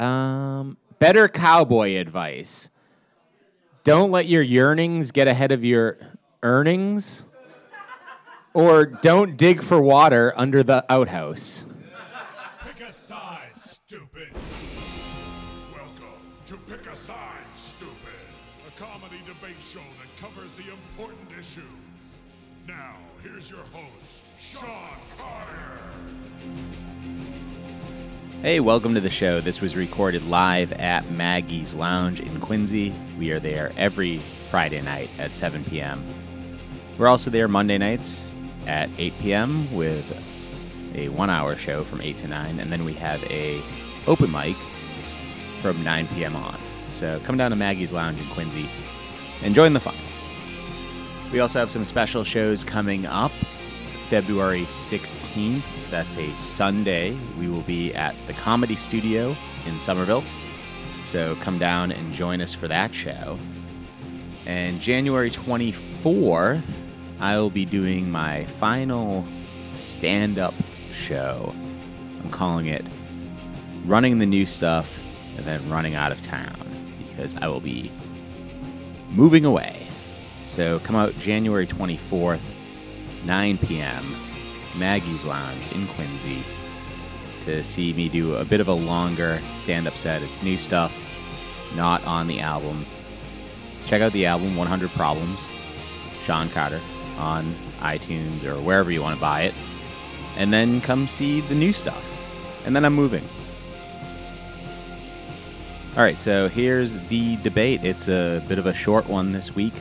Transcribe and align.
Um, 0.00 0.78
better 0.98 1.28
cowboy 1.28 1.96
advice. 1.96 2.70
Don't 3.84 4.10
let 4.10 4.26
your 4.26 4.40
yearnings 4.40 5.10
get 5.10 5.28
ahead 5.28 5.52
of 5.52 5.62
your 5.62 5.98
earnings. 6.42 7.26
Or 8.54 8.86
don't 8.86 9.36
dig 9.36 9.62
for 9.62 9.80
water 9.80 10.32
under 10.36 10.62
the 10.62 10.84
outhouse. 10.88 11.66
Pick 12.64 12.88
a 12.88 12.92
side, 12.92 13.52
stupid. 13.56 14.30
Welcome 15.72 16.20
to 16.46 16.56
Pick 16.56 16.90
a 16.90 16.96
Side, 16.96 17.44
Stupid, 17.52 17.94
a 18.66 18.80
comedy 18.80 19.20
debate 19.26 19.60
show 19.60 19.80
that 20.00 20.16
covers 20.20 20.52
the 20.54 20.72
important 20.72 21.30
issues. 21.38 21.62
Now, 22.66 22.96
here's 23.22 23.50
your 23.50 23.62
host, 23.72 24.24
Sean 24.40 24.66
Carter. 25.18 25.78
Hey, 28.42 28.58
welcome 28.58 28.94
to 28.94 29.02
the 29.02 29.10
show. 29.10 29.42
This 29.42 29.60
was 29.60 29.76
recorded 29.76 30.24
live 30.24 30.72
at 30.72 31.10
Maggie's 31.10 31.74
Lounge 31.74 32.20
in 32.20 32.40
Quincy. 32.40 32.90
We 33.18 33.32
are 33.32 33.38
there 33.38 33.70
every 33.76 34.16
Friday 34.50 34.80
night 34.80 35.10
at 35.18 35.36
7 35.36 35.62
p.m. 35.62 36.02
We're 36.96 37.08
also 37.08 37.30
there 37.30 37.48
Monday 37.48 37.76
nights 37.76 38.32
at 38.66 38.88
8 38.96 39.12
p.m. 39.18 39.70
with 39.76 40.10
a 40.94 41.10
one-hour 41.10 41.56
show 41.56 41.84
from 41.84 42.00
8 42.00 42.16
to 42.16 42.28
9, 42.28 42.60
and 42.60 42.72
then 42.72 42.86
we 42.86 42.94
have 42.94 43.22
a 43.24 43.62
open 44.06 44.32
mic 44.32 44.56
from 45.60 45.84
9 45.84 46.08
p.m. 46.08 46.34
on. 46.34 46.58
So 46.94 47.20
come 47.24 47.36
down 47.36 47.50
to 47.50 47.58
Maggie's 47.58 47.92
Lounge 47.92 48.18
in 48.18 48.26
Quincy 48.28 48.70
and 49.42 49.54
join 49.54 49.74
the 49.74 49.80
fun. 49.80 49.96
We 51.30 51.40
also 51.40 51.58
have 51.58 51.70
some 51.70 51.84
special 51.84 52.24
shows 52.24 52.64
coming 52.64 53.04
up. 53.04 53.32
February 54.10 54.66
16th, 54.66 55.62
that's 55.88 56.16
a 56.16 56.34
Sunday, 56.34 57.16
we 57.38 57.46
will 57.46 57.62
be 57.62 57.94
at 57.94 58.12
the 58.26 58.32
Comedy 58.32 58.74
Studio 58.74 59.36
in 59.66 59.78
Somerville. 59.78 60.24
So 61.04 61.36
come 61.36 61.60
down 61.60 61.92
and 61.92 62.12
join 62.12 62.40
us 62.40 62.52
for 62.52 62.66
that 62.66 62.92
show. 62.92 63.38
And 64.46 64.80
January 64.80 65.30
24th, 65.30 66.74
I 67.20 67.38
will 67.38 67.50
be 67.50 67.64
doing 67.64 68.10
my 68.10 68.46
final 68.46 69.24
stand 69.74 70.40
up 70.40 70.54
show. 70.92 71.54
I'm 72.24 72.30
calling 72.32 72.66
it 72.66 72.84
Running 73.84 74.18
the 74.18 74.26
New 74.26 74.44
Stuff 74.44 75.00
and 75.36 75.46
then 75.46 75.70
Running 75.70 75.94
Out 75.94 76.10
of 76.10 76.20
Town 76.22 76.56
because 76.98 77.36
I 77.36 77.46
will 77.46 77.60
be 77.60 77.92
moving 79.10 79.44
away. 79.44 79.86
So 80.48 80.80
come 80.80 80.96
out 80.96 81.16
January 81.20 81.68
24th, 81.68 82.40
9 83.24 83.58
p.m., 83.58 84.16
Maggie's 84.76 85.24
Lounge 85.24 85.70
in 85.72 85.86
Quincy 85.88 86.44
to 87.44 87.64
see 87.64 87.92
me 87.92 88.08
do 88.08 88.36
a 88.36 88.44
bit 88.44 88.60
of 88.60 88.68
a 88.68 88.72
longer 88.72 89.40
stand 89.56 89.88
up 89.88 89.96
set. 89.96 90.22
It's 90.22 90.42
new 90.42 90.58
stuff, 90.58 90.94
not 91.74 92.04
on 92.04 92.26
the 92.26 92.40
album. 92.40 92.86
Check 93.86 94.02
out 94.02 94.12
the 94.12 94.26
album 94.26 94.56
100 94.56 94.90
Problems, 94.90 95.48
Sean 96.22 96.48
Carter, 96.50 96.80
on 97.16 97.54
iTunes 97.80 98.44
or 98.44 98.60
wherever 98.60 98.90
you 98.90 99.02
want 99.02 99.16
to 99.16 99.20
buy 99.20 99.42
it. 99.42 99.54
And 100.36 100.52
then 100.52 100.80
come 100.80 101.08
see 101.08 101.40
the 101.40 101.54
new 101.54 101.72
stuff. 101.72 102.04
And 102.64 102.76
then 102.76 102.84
I'm 102.84 102.94
moving. 102.94 103.26
All 105.96 106.04
right, 106.04 106.20
so 106.20 106.48
here's 106.48 106.96
the 107.08 107.36
debate. 107.38 107.84
It's 107.84 108.08
a 108.08 108.44
bit 108.46 108.58
of 108.58 108.66
a 108.66 108.74
short 108.74 109.08
one 109.08 109.32
this 109.32 109.54
week, 109.54 109.74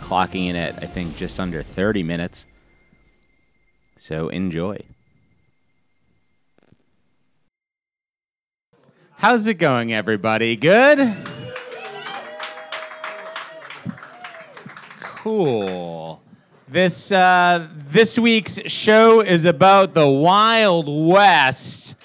clocking 0.00 0.48
in 0.48 0.56
at, 0.56 0.82
I 0.82 0.86
think, 0.86 1.16
just 1.16 1.38
under 1.38 1.62
30 1.62 2.02
minutes. 2.02 2.46
So 3.96 4.28
enjoy. 4.28 4.78
How's 9.16 9.46
it 9.46 9.54
going, 9.54 9.92
everybody? 9.92 10.56
Good? 10.56 11.14
Cool. 15.00 16.20
This 16.68 17.12
uh, 17.12 17.68
this 17.88 18.18
week's 18.18 18.60
show 18.66 19.20
is 19.20 19.44
about 19.44 19.94
the 19.94 20.08
Wild 20.08 20.86
West. 20.88 21.96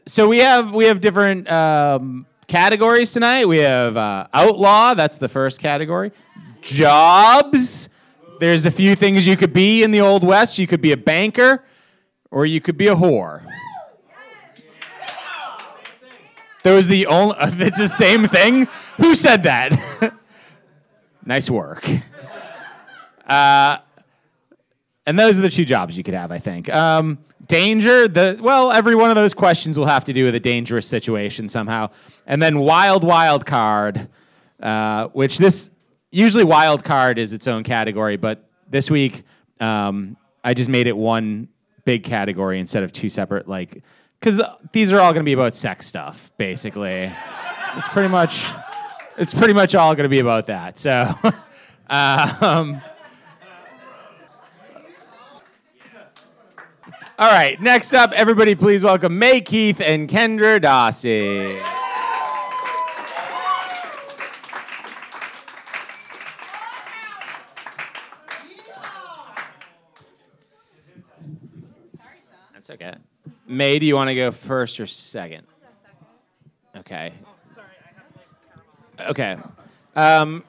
so 0.06 0.28
we 0.28 0.38
have 0.38 0.72
we 0.72 0.84
have 0.84 1.00
different 1.00 1.50
um, 1.50 2.26
categories 2.54 3.10
tonight. 3.10 3.48
We 3.48 3.58
have 3.58 3.96
uh, 3.96 4.28
outlaw. 4.32 4.94
That's 4.94 5.16
the 5.16 5.28
first 5.28 5.58
category. 5.58 6.12
Jobs. 6.60 7.88
There's 8.38 8.64
a 8.64 8.70
few 8.70 8.94
things 8.94 9.26
you 9.26 9.36
could 9.36 9.52
be 9.52 9.82
in 9.82 9.90
the 9.90 10.00
old 10.00 10.22
west. 10.22 10.56
You 10.56 10.68
could 10.68 10.80
be 10.80 10.92
a 10.92 10.96
banker, 10.96 11.64
or 12.30 12.46
you 12.46 12.60
could 12.60 12.76
be 12.76 12.86
a 12.86 12.94
whore. 12.94 13.44
Those 16.62 16.86
the 16.86 17.06
only. 17.06 17.34
It's 17.40 17.78
the 17.78 17.88
same 17.88 18.28
thing. 18.28 18.68
Who 18.98 19.16
said 19.16 19.42
that? 19.42 20.14
nice 21.26 21.50
work. 21.50 21.84
Uh, 23.26 23.78
and 25.06 25.18
those 25.18 25.40
are 25.40 25.42
the 25.42 25.50
two 25.50 25.64
jobs 25.64 25.98
you 25.98 26.04
could 26.04 26.14
have, 26.14 26.30
I 26.30 26.38
think. 26.38 26.72
Um, 26.72 27.18
danger. 27.46 28.08
The 28.08 28.38
well, 28.40 28.70
every 28.70 28.94
one 28.94 29.10
of 29.10 29.16
those 29.16 29.34
questions 29.34 29.78
will 29.78 29.86
have 29.86 30.04
to 30.04 30.12
do 30.12 30.24
with 30.24 30.34
a 30.34 30.40
dangerous 30.40 30.86
situation 30.86 31.48
somehow. 31.48 31.90
And 32.26 32.42
then 32.42 32.58
wild, 32.58 33.04
wild 33.04 33.46
card, 33.46 34.08
uh, 34.60 35.08
which 35.08 35.38
this 35.38 35.70
usually 36.10 36.44
wild 36.44 36.84
card 36.84 37.18
is 37.18 37.32
its 37.32 37.48
own 37.48 37.64
category, 37.64 38.16
but 38.16 38.48
this 38.68 38.90
week 38.90 39.24
um, 39.60 40.16
I 40.42 40.54
just 40.54 40.70
made 40.70 40.86
it 40.86 40.96
one 40.96 41.48
big 41.84 42.04
category 42.04 42.58
instead 42.60 42.82
of 42.82 42.92
two 42.92 43.08
separate. 43.08 43.48
Like, 43.48 43.82
because 44.20 44.40
these 44.72 44.92
are 44.92 45.00
all 45.00 45.12
going 45.12 45.22
to 45.22 45.28
be 45.28 45.32
about 45.34 45.54
sex 45.54 45.86
stuff, 45.86 46.32
basically. 46.38 47.12
it's 47.76 47.88
pretty 47.88 48.08
much. 48.08 48.46
It's 49.16 49.32
pretty 49.32 49.52
much 49.52 49.76
all 49.76 49.94
going 49.94 50.04
to 50.04 50.08
be 50.08 50.18
about 50.18 50.46
that. 50.46 50.78
So. 50.78 51.14
um, 51.88 52.80
All 57.16 57.30
right, 57.30 57.60
next 57.60 57.92
up, 57.92 58.10
everybody 58.10 58.56
please 58.56 58.82
welcome 58.82 59.20
May 59.20 59.40
Keith 59.40 59.80
and 59.80 60.08
Kendra 60.08 60.60
Dossie. 60.60 61.62
That's 72.52 72.70
okay. 72.70 72.94
May, 73.46 73.78
do 73.78 73.86
you 73.86 73.94
want 73.94 74.08
to 74.08 74.16
go 74.16 74.32
first 74.32 74.80
or 74.80 74.86
second? 74.86 75.46
Okay. 76.76 77.12
Okay. 78.98 79.36
Um, 79.94 80.42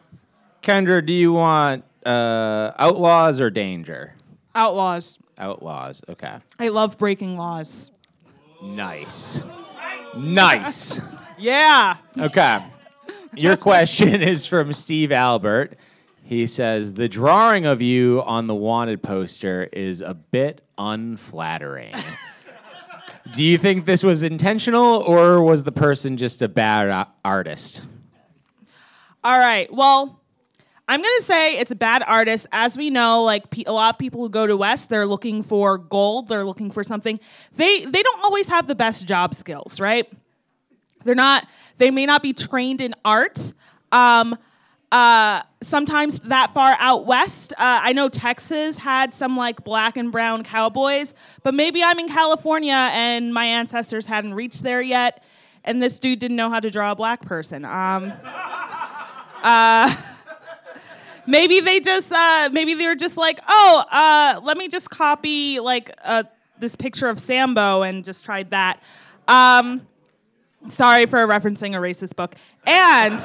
Kendra, 0.63 1.05
do 1.05 1.13
you 1.13 1.31
want 1.31 1.85
uh, 2.03 2.71
outlaws 2.79 3.39
or 3.39 3.51
danger? 3.51 4.15
Outlaws. 4.55 5.19
Outlaws. 5.37 6.01
Okay. 6.09 6.37
I 6.59 6.67
love 6.69 6.97
breaking 6.97 7.37
laws. 7.37 7.91
Nice. 8.63 9.41
Nice. 10.15 10.99
Yeah. 11.37 11.97
Okay. 12.17 12.63
Your 13.33 13.57
question 13.57 14.21
is 14.21 14.45
from 14.45 14.71
Steve 14.73 15.11
Albert. 15.11 15.77
He 16.23 16.47
says 16.47 16.93
the 16.93 17.07
drawing 17.07 17.65
of 17.65 17.81
you 17.81 18.23
on 18.25 18.47
the 18.47 18.55
wanted 18.55 19.03
poster 19.03 19.69
is 19.71 20.01
a 20.01 20.13
bit 20.13 20.61
unflattering. 20.77 21.93
Do 23.33 23.43
you 23.43 23.57
think 23.57 23.85
this 23.85 24.03
was 24.03 24.23
intentional 24.23 25.01
or 25.01 25.41
was 25.43 25.63
the 25.63 25.71
person 25.71 26.15
just 26.17 26.41
a 26.41 26.47
bad 26.47 26.87
a- 26.87 27.07
artist? 27.23 27.83
All 29.23 29.37
right. 29.37 29.71
Well, 29.73 30.21
I'm 30.87 31.01
gonna 31.01 31.21
say 31.21 31.57
it's 31.57 31.71
a 31.71 31.75
bad 31.75 32.03
artist. 32.05 32.45
As 32.51 32.77
we 32.77 32.89
know, 32.91 33.23
like 33.23 33.43
a 33.65 33.71
lot 33.71 33.93
of 33.93 33.99
people 33.99 34.21
who 34.21 34.29
go 34.29 34.45
to 34.45 34.55
West, 34.55 34.89
they're 34.89 35.07
looking 35.07 35.41
for 35.41 35.79
gold. 35.79 36.27
They're 36.27 36.45
looking 36.45 36.69
for 36.69 36.83
something. 36.83 37.19
They 37.55 37.85
they 37.85 38.03
don't 38.03 38.23
always 38.23 38.47
have 38.49 38.67
the 38.67 38.75
best 38.75 39.07
job 39.07 39.33
skills, 39.33 39.79
right? 39.79 40.11
They're 41.03 41.15
not. 41.15 41.47
They 41.77 41.89
may 41.91 42.05
not 42.05 42.21
be 42.21 42.33
trained 42.33 42.81
in 42.81 42.93
art. 43.03 43.53
Um, 43.91 44.37
uh, 44.91 45.41
sometimes 45.61 46.19
that 46.19 46.53
far 46.53 46.77
out 46.79 47.05
west, 47.05 47.51
uh, 47.53 47.55
I 47.59 47.93
know 47.93 48.07
Texas 48.07 48.77
had 48.77 49.13
some 49.13 49.35
like 49.35 49.63
black 49.63 49.97
and 49.97 50.11
brown 50.11 50.43
cowboys, 50.43 51.15
but 51.41 51.53
maybe 51.53 51.83
I'm 51.83 51.99
in 51.99 52.07
California 52.07 52.89
and 52.93 53.33
my 53.33 53.45
ancestors 53.45 54.05
hadn't 54.05 54.35
reached 54.35 54.61
there 54.61 54.81
yet, 54.81 55.23
and 55.63 55.81
this 55.81 55.99
dude 55.99 56.19
didn't 56.19 56.37
know 56.37 56.49
how 56.49 56.59
to 56.59 56.69
draw 56.69 56.91
a 56.91 56.95
black 56.95 57.21
person. 57.23 57.65
Um, 57.65 58.13
maybe 61.27 61.59
they 61.59 61.79
just 61.79 62.11
uh, 62.11 62.49
maybe 62.51 62.73
they 62.73 62.87
were 62.87 62.95
just 62.95 63.17
like 63.17 63.39
oh 63.47 63.83
uh, 63.91 64.39
let 64.43 64.57
me 64.57 64.67
just 64.67 64.89
copy 64.89 65.59
like 65.59 65.91
uh, 66.03 66.23
this 66.59 66.75
picture 66.75 67.07
of 67.07 67.19
sambo 67.19 67.81
and 67.81 68.03
just 68.03 68.25
tried 68.25 68.49
that 68.51 68.79
um, 69.27 69.85
sorry 70.67 71.05
for 71.05 71.17
referencing 71.27 71.75
a 71.75 71.79
racist 71.79 72.15
book 72.15 72.35
and 72.65 73.19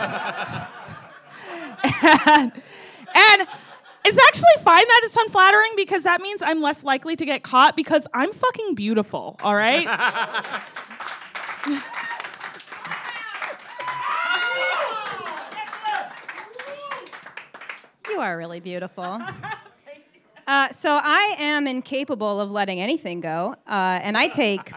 and, 1.83 2.53
and 3.15 3.49
It's 4.03 4.19
actually 4.19 4.65
fine 4.65 4.83
that 4.87 5.01
it's 5.05 5.17
unflattering 5.17 5.73
because 5.77 6.05
that 6.05 6.21
means 6.23 6.41
I'm 6.43 6.63
less 6.63 6.83
likely 6.83 7.17
to 7.17 7.27
get 7.27 7.43
caught 7.43 7.77
because 7.77 8.07
I'm 8.15 8.33
fucking 8.33 8.75
beautiful, 8.75 9.37
all 9.43 9.55
right? 9.55 9.87
You 18.11 18.21
are 18.21 18.37
really 18.37 18.61
beautiful. 18.61 19.21
Uh, 20.47 20.69
so 20.71 20.99
I 21.01 21.37
am 21.39 21.69
incapable 21.69 22.41
of 22.41 22.51
letting 22.51 22.81
anything 22.81 23.21
go, 23.21 23.55
uh, 23.69 24.01
and 24.03 24.19
I 24.19 24.27
take 24.27 24.73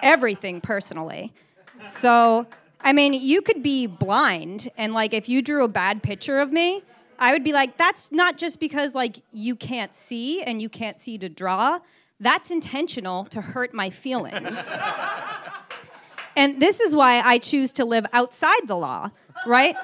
everything 0.00 0.60
personally. 0.60 1.32
So, 1.80 2.46
I 2.80 2.92
mean, 2.92 3.14
you 3.14 3.42
could 3.42 3.60
be 3.60 3.88
blind, 3.88 4.70
and 4.78 4.94
like 4.94 5.12
if 5.12 5.28
you 5.28 5.42
drew 5.42 5.64
a 5.64 5.68
bad 5.68 6.04
picture 6.04 6.38
of 6.38 6.52
me, 6.52 6.84
I 7.18 7.32
would 7.32 7.42
be 7.42 7.52
like, 7.52 7.76
that's 7.76 8.12
not 8.12 8.38
just 8.38 8.60
because 8.60 8.94
like 8.94 9.16
you 9.32 9.56
can't 9.56 9.92
see 9.92 10.40
and 10.42 10.62
you 10.62 10.68
can't 10.68 11.00
see 11.00 11.18
to 11.18 11.28
draw. 11.28 11.80
That's 12.20 12.52
intentional 12.52 13.24
to 13.24 13.40
hurt 13.40 13.74
my 13.74 13.90
feelings. 13.90 14.78
and 16.36 16.62
this 16.62 16.78
is 16.80 16.94
why 16.94 17.22
I 17.24 17.38
choose 17.38 17.72
to 17.72 17.84
live 17.84 18.06
outside 18.12 18.68
the 18.68 18.76
law, 18.76 19.10
right? 19.46 19.74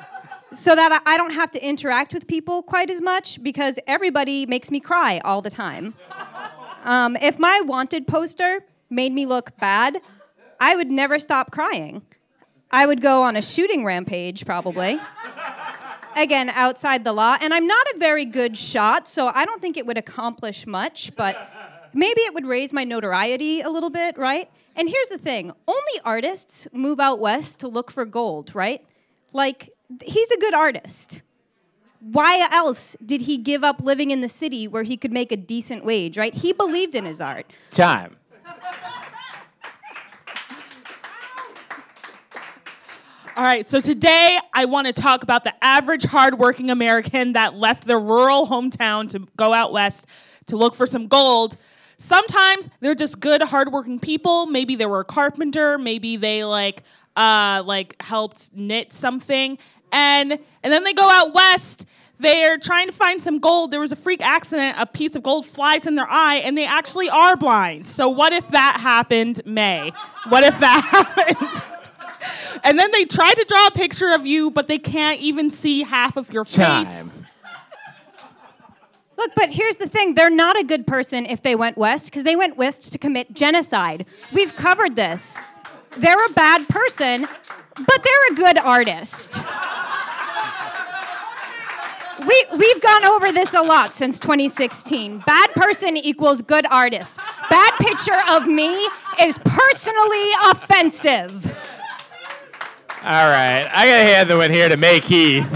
So 0.55 0.75
that 0.75 1.03
I 1.05 1.17
don't 1.17 1.33
have 1.33 1.51
to 1.53 1.67
interact 1.67 2.15
with 2.15 2.27
people 2.27 2.63
quite 2.63 2.91
as 2.91 3.01
much 3.01 3.43
because 3.43 3.79
everybody 3.87 4.47
makes 4.47 4.71
me 4.71 4.81
cry 4.81 5.21
all 5.25 5.43
the 5.43 5.51
time. 5.51 5.95
Um, 6.85 7.17
if 7.17 7.39
my 7.39 7.61
wanted 7.61 8.07
poster 8.07 8.65
made 8.91 9.13
me 9.13 9.27
look 9.27 9.57
bad, 9.59 10.01
I 10.61 10.77
would 10.77 10.91
never 10.91 11.19
stop 11.19 11.51
crying. 11.51 12.03
I 12.71 12.87
would 12.87 13.01
go 13.01 13.23
on 13.23 13.37
a 13.37 13.43
shooting 13.43 13.85
rampage, 13.85 14.45
probably. 14.45 14.99
Again, 16.17 16.51
outside 16.51 17.05
the 17.05 17.13
law. 17.13 17.37
And 17.41 17.53
I'm 17.53 17.67
not 17.67 17.87
a 17.95 17.99
very 17.99 18.25
good 18.25 18.57
shot, 18.57 19.09
so 19.09 19.29
I 19.35 19.45
don't 19.45 19.61
think 19.61 19.77
it 19.77 19.87
would 19.87 19.99
accomplish 19.99 20.67
much, 20.67 21.15
but 21.17 21.51
maybe 21.93 22.21
it 22.23 22.35
would 22.35 22.47
raise 22.47 22.73
my 22.73 22.85
notoriety 22.85 23.61
a 23.61 23.71
little 23.71 23.91
bit, 23.91 24.17
right? 24.17 24.51
And 24.77 24.89
here's 24.89 25.09
the 25.09 25.19
thing 25.19 25.53
only 25.67 26.01
artists 26.05 26.69
move 26.73 27.01
out 27.01 27.19
west 27.19 27.61
to 27.61 27.69
look 27.69 27.91
for 27.91 28.05
gold, 28.05 28.55
right? 28.55 28.85
Like, 29.33 29.74
he's 30.03 30.31
a 30.31 30.39
good 30.39 30.55
artist. 30.55 31.23
Why 32.01 32.47
else 32.51 32.97
did 33.05 33.23
he 33.23 33.39
give 33.39 33.65
up 33.65 33.81
living 33.81 34.11
in 34.11 34.21
the 34.21 34.29
city 34.29 34.69
where 34.69 34.83
he 34.83 34.97
could 34.97 35.13
make 35.13 35.33
a 35.33 35.37
decent 35.37 35.85
wage, 35.85 36.19
right? 36.19 36.35
He 36.35 36.53
believed 36.53 36.95
in 36.95 37.05
his 37.07 37.21
art. 37.21 37.51
Time. 37.71 38.17
All 43.37 43.43
right, 43.43 43.67
so 43.67 43.81
today 43.81 44.39
I 44.53 44.67
want 44.67 44.87
to 44.87 44.93
talk 44.93 45.25
about 45.25 45.43
the 45.43 45.53
average 45.65 46.05
hardworking 46.05 46.71
American 46.71 47.33
that 47.33 47.57
left 47.57 47.85
their 47.85 47.99
rural 47.99 48.47
hometown 48.47 49.11
to 49.11 49.27
go 49.37 49.53
out 49.53 49.73
west 49.73 50.07
to 50.47 50.57
look 50.57 50.77
for 50.77 50.87
some 50.87 51.09
gold. 51.09 51.57
Sometimes 52.05 52.69
they're 52.81 52.95
just 52.95 53.19
good, 53.19 53.41
hardworking 53.41 53.99
people. 53.99 54.45
Maybe 54.45 54.77
they 54.77 54.85
were 54.85 55.01
a 55.01 55.05
carpenter. 55.07 55.79
Maybe 55.79 56.19
they 56.19 56.45
like 56.45 56.83
uh, 57.17 57.63
like 57.65 57.97
helped 58.03 58.51
knit 58.53 58.93
something, 58.93 59.57
and 59.91 60.33
and 60.33 60.73
then 60.73 60.85
they 60.85 60.93
go 60.93 61.09
out 61.09 61.33
west. 61.33 61.87
They're 62.19 62.59
trying 62.59 62.89
to 62.89 62.93
find 62.93 63.23
some 63.23 63.39
gold. 63.39 63.71
There 63.71 63.81
was 63.81 63.91
a 63.91 63.97
freak 63.97 64.21
accident. 64.23 64.77
A 64.79 64.85
piece 64.85 65.17
of 65.17 65.23
gold 65.23 65.47
flies 65.47 65.87
in 65.87 65.95
their 65.95 66.07
eye, 66.11 66.43
and 66.45 66.59
they 66.59 66.67
actually 66.67 67.09
are 67.09 67.37
blind. 67.39 67.89
So 67.89 68.11
what 68.11 68.35
if 68.35 68.49
that 68.49 68.81
happened, 68.81 69.41
May? 69.47 69.91
What 70.29 70.45
if 70.45 70.59
that 70.61 70.85
happened? 71.17 71.63
and 72.65 72.79
then 72.79 72.91
they 72.93 73.07
try 73.07 73.33
to 73.33 73.45
draw 73.49 73.67
a 73.69 73.71
picture 73.71 74.13
of 74.13 74.27
you, 74.27 74.51
but 74.51 74.69
they 74.69 74.79
can't 74.79 75.21
even 75.21 75.51
see 75.51 75.83
half 75.83 76.19
of 76.19 76.31
your 76.31 76.45
Time. 76.45 76.85
face. 76.85 77.23
Look, 79.17 79.33
but 79.37 79.51
here's 79.51 79.77
the 79.77 79.89
thing 79.89 80.15
they're 80.15 80.31
not 80.31 80.59
a 80.59 80.65
good 80.65 80.87
person 80.87 81.27
if 81.27 81.43
they 81.43 81.55
went 81.55 81.77
west 81.77 82.07
because 82.07 82.25
they 82.25 82.37
went 82.37 82.57
west 82.57 82.93
to 82.93 82.99
commit 82.99 83.33
genocide. 83.33 84.07
We've 84.33 84.55
covered 84.55 84.97
this. 84.97 85.37
They're 85.97 86.25
a 86.27 86.31
bad 86.31 86.69
person, 86.69 87.27
but 87.77 88.03
they're 88.03 88.33
a 88.33 88.35
good 88.35 88.59
artist. 88.59 89.45
We, 92.27 92.45
we've 92.57 92.81
gone 92.81 93.05
over 93.05 93.33
this 93.33 93.55
a 93.55 93.61
lot 93.61 93.95
since 93.95 94.19
2016. 94.19 95.23
Bad 95.27 95.51
person 95.51 95.97
equals 95.97 96.43
good 96.43 96.67
artist. 96.67 97.17
Bad 97.51 97.73
picture 97.81 98.21
of 98.31 98.47
me 98.47 98.89
is 99.21 99.39
personally 99.39 100.31
offensive. 100.51 101.55
All 103.03 103.31
right, 103.31 103.69
I 103.71 103.87
gotta 103.87 104.05
hand 104.05 104.31
the 104.31 104.37
one 104.37 104.51
here 104.51 104.69
to 104.69 104.77
May 104.79 105.01
Keith. 105.01 105.47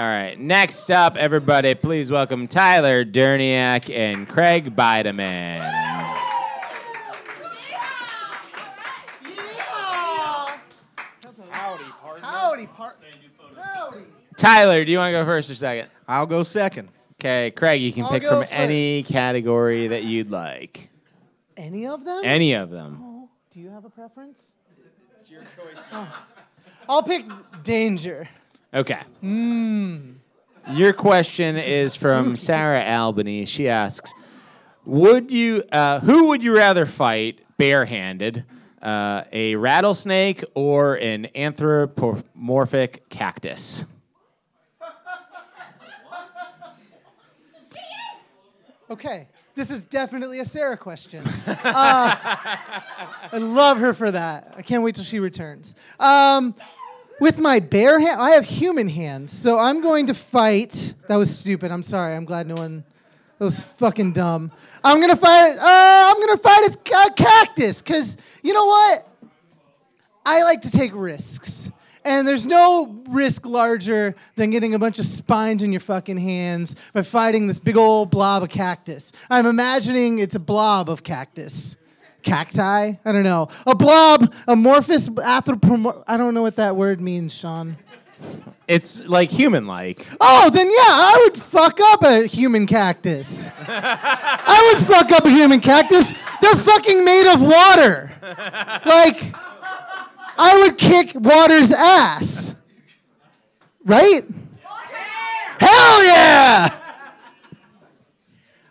All 0.00 0.06
right, 0.06 0.40
next 0.40 0.90
up, 0.90 1.16
everybody, 1.16 1.74
please 1.74 2.10
welcome 2.10 2.48
Tyler 2.48 3.04
Derniak 3.04 3.94
and 3.94 4.26
Craig 4.26 4.74
Bideman. 4.74 5.60
Howdy, 11.50 11.84
partner. 12.66 13.10
Howdy. 13.62 14.04
Tyler, 14.38 14.86
do 14.86 14.90
you 14.90 14.96
want 14.96 15.08
to 15.08 15.18
go 15.18 15.24
first 15.26 15.50
or 15.50 15.54
second? 15.54 15.90
I'll 16.08 16.24
go 16.24 16.44
second. 16.44 16.88
Okay, 17.20 17.50
Craig, 17.50 17.82
you 17.82 17.92
can 17.92 18.04
I'll 18.04 18.10
pick 18.10 18.22
go 18.22 18.40
from 18.40 18.48
any 18.50 19.02
category 19.02 19.88
that 19.88 20.04
you'd 20.04 20.30
like. 20.30 20.88
Any 21.58 21.86
of 21.86 22.06
them? 22.06 22.22
Any 22.24 22.54
of 22.54 22.70
them. 22.70 23.02
Oh, 23.02 23.28
do 23.50 23.60
you 23.60 23.68
have 23.68 23.84
a 23.84 23.90
preference? 23.90 24.54
It's 25.14 25.30
your 25.30 25.42
choice. 25.42 25.84
Oh. 25.92 26.24
I'll 26.88 27.02
pick 27.02 27.26
danger. 27.62 28.26
Okay. 28.72 29.00
Your 30.70 30.92
question 30.92 31.56
is 31.56 31.96
from 31.96 32.36
Sarah 32.36 32.84
Albany. 32.84 33.44
She 33.44 33.68
asks, 33.68 34.14
"Would 34.84 35.32
you? 35.32 35.64
Uh, 35.72 35.98
who 36.00 36.28
would 36.28 36.44
you 36.44 36.54
rather 36.54 36.86
fight 36.86 37.40
barehanded, 37.56 38.44
uh, 38.80 39.24
a 39.32 39.56
rattlesnake 39.56 40.44
or 40.54 40.94
an 40.94 41.26
anthropomorphic 41.34 43.08
cactus?" 43.08 43.86
Okay, 48.88 49.28
this 49.54 49.70
is 49.70 49.84
definitely 49.84 50.40
a 50.40 50.44
Sarah 50.44 50.76
question. 50.76 51.24
Uh, 51.46 51.56
I 51.64 53.38
love 53.38 53.78
her 53.78 53.94
for 53.94 54.10
that. 54.10 54.52
I 54.56 54.62
can't 54.62 54.82
wait 54.82 54.96
till 54.96 55.04
she 55.04 55.20
returns. 55.20 55.76
Um, 56.00 56.56
with 57.20 57.38
my 57.38 57.60
bare 57.60 58.00
hand, 58.00 58.20
I 58.20 58.30
have 58.30 58.44
human 58.44 58.88
hands, 58.88 59.32
so 59.32 59.58
I'm 59.58 59.82
going 59.82 60.06
to 60.06 60.14
fight. 60.14 60.94
That 61.08 61.16
was 61.16 61.36
stupid. 61.36 61.70
I'm 61.70 61.82
sorry. 61.82 62.16
I'm 62.16 62.24
glad 62.24 62.46
no 62.46 62.54
one. 62.54 62.84
That 63.38 63.44
was 63.44 63.60
fucking 63.60 64.12
dumb. 64.12 64.52
I'm 64.84 65.00
gonna 65.00 65.16
fight. 65.16 65.56
Uh, 65.56 66.12
I'm 66.12 66.20
gonna 66.20 66.36
fight 66.38 66.74
a 66.74 66.76
ca- 66.84 67.14
cactus, 67.16 67.80
cause 67.80 68.18
you 68.42 68.52
know 68.52 68.66
what? 68.66 69.08
I 70.26 70.42
like 70.42 70.60
to 70.62 70.70
take 70.70 70.92
risks. 70.94 71.70
And 72.04 72.26
there's 72.26 72.46
no 72.46 73.02
risk 73.08 73.44
larger 73.44 74.14
than 74.36 74.50
getting 74.50 74.74
a 74.74 74.78
bunch 74.78 74.98
of 74.98 75.04
spines 75.04 75.62
in 75.62 75.70
your 75.70 75.80
fucking 75.80 76.16
hands 76.16 76.74
by 76.94 77.02
fighting 77.02 77.46
this 77.46 77.58
big 77.58 77.76
old 77.76 78.10
blob 78.10 78.42
of 78.42 78.48
cactus. 78.48 79.12
I'm 79.28 79.46
imagining 79.46 80.18
it's 80.18 80.34
a 80.34 80.40
blob 80.40 80.88
of 80.88 81.02
cactus. 81.02 81.76
Cacti? 82.22 82.60
I 83.04 83.12
don't 83.12 83.22
know. 83.22 83.48
A 83.66 83.74
blob, 83.74 84.32
amorphous, 84.46 85.08
anthropomorph. 85.08 86.04
I 86.06 86.16
don't 86.16 86.34
know 86.34 86.42
what 86.42 86.56
that 86.56 86.76
word 86.76 87.00
means, 87.00 87.34
Sean. 87.34 87.76
It's 88.68 89.04
like 89.06 89.30
human-like. 89.30 90.06
Oh, 90.20 90.50
then 90.50 90.66
yeah, 90.66 90.72
I 90.76 91.20
would 91.24 91.36
fuck 91.42 91.78
up 91.82 92.02
a 92.02 92.26
human 92.26 92.66
cactus. 92.66 93.50
I 93.68 94.72
would 94.72 94.86
fuck 94.86 95.10
up 95.10 95.24
a 95.24 95.30
human 95.30 95.60
cactus. 95.60 96.14
They're 96.40 96.54
fucking 96.54 97.04
made 97.04 97.32
of 97.32 97.42
water. 97.42 98.12
Like, 98.86 99.34
I 100.38 100.62
would 100.62 100.78
kick 100.78 101.12
water's 101.14 101.72
ass. 101.72 102.54
Right? 103.84 104.24
Hell 105.58 106.04
yeah! 106.04 106.79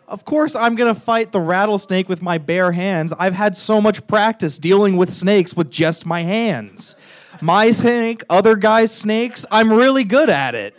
Of 0.10 0.26
course, 0.26 0.56
I'm 0.56 0.74
gonna 0.74 0.96
fight 0.96 1.32
the 1.32 1.40
rattlesnake 1.40 2.10
with 2.10 2.24
my 2.24 2.40
bare 2.40 2.72
hands. 2.72 3.14
I've 3.20 3.36
had 3.36 3.56
so 3.56 3.80
much 3.80 4.08
practice 4.08 4.58
dealing 4.58 4.98
with 4.98 5.12
snakes 5.14 5.56
with 5.56 5.70
just 5.70 6.04
my 6.04 6.24
hands. 6.24 6.96
My 7.42 7.70
snake, 7.70 8.24
other 8.28 8.56
guys' 8.56 8.92
snakes, 8.92 9.46
I'm 9.52 9.72
really 9.72 10.04
good 10.04 10.32
at 10.32 10.56
it. 10.56 10.76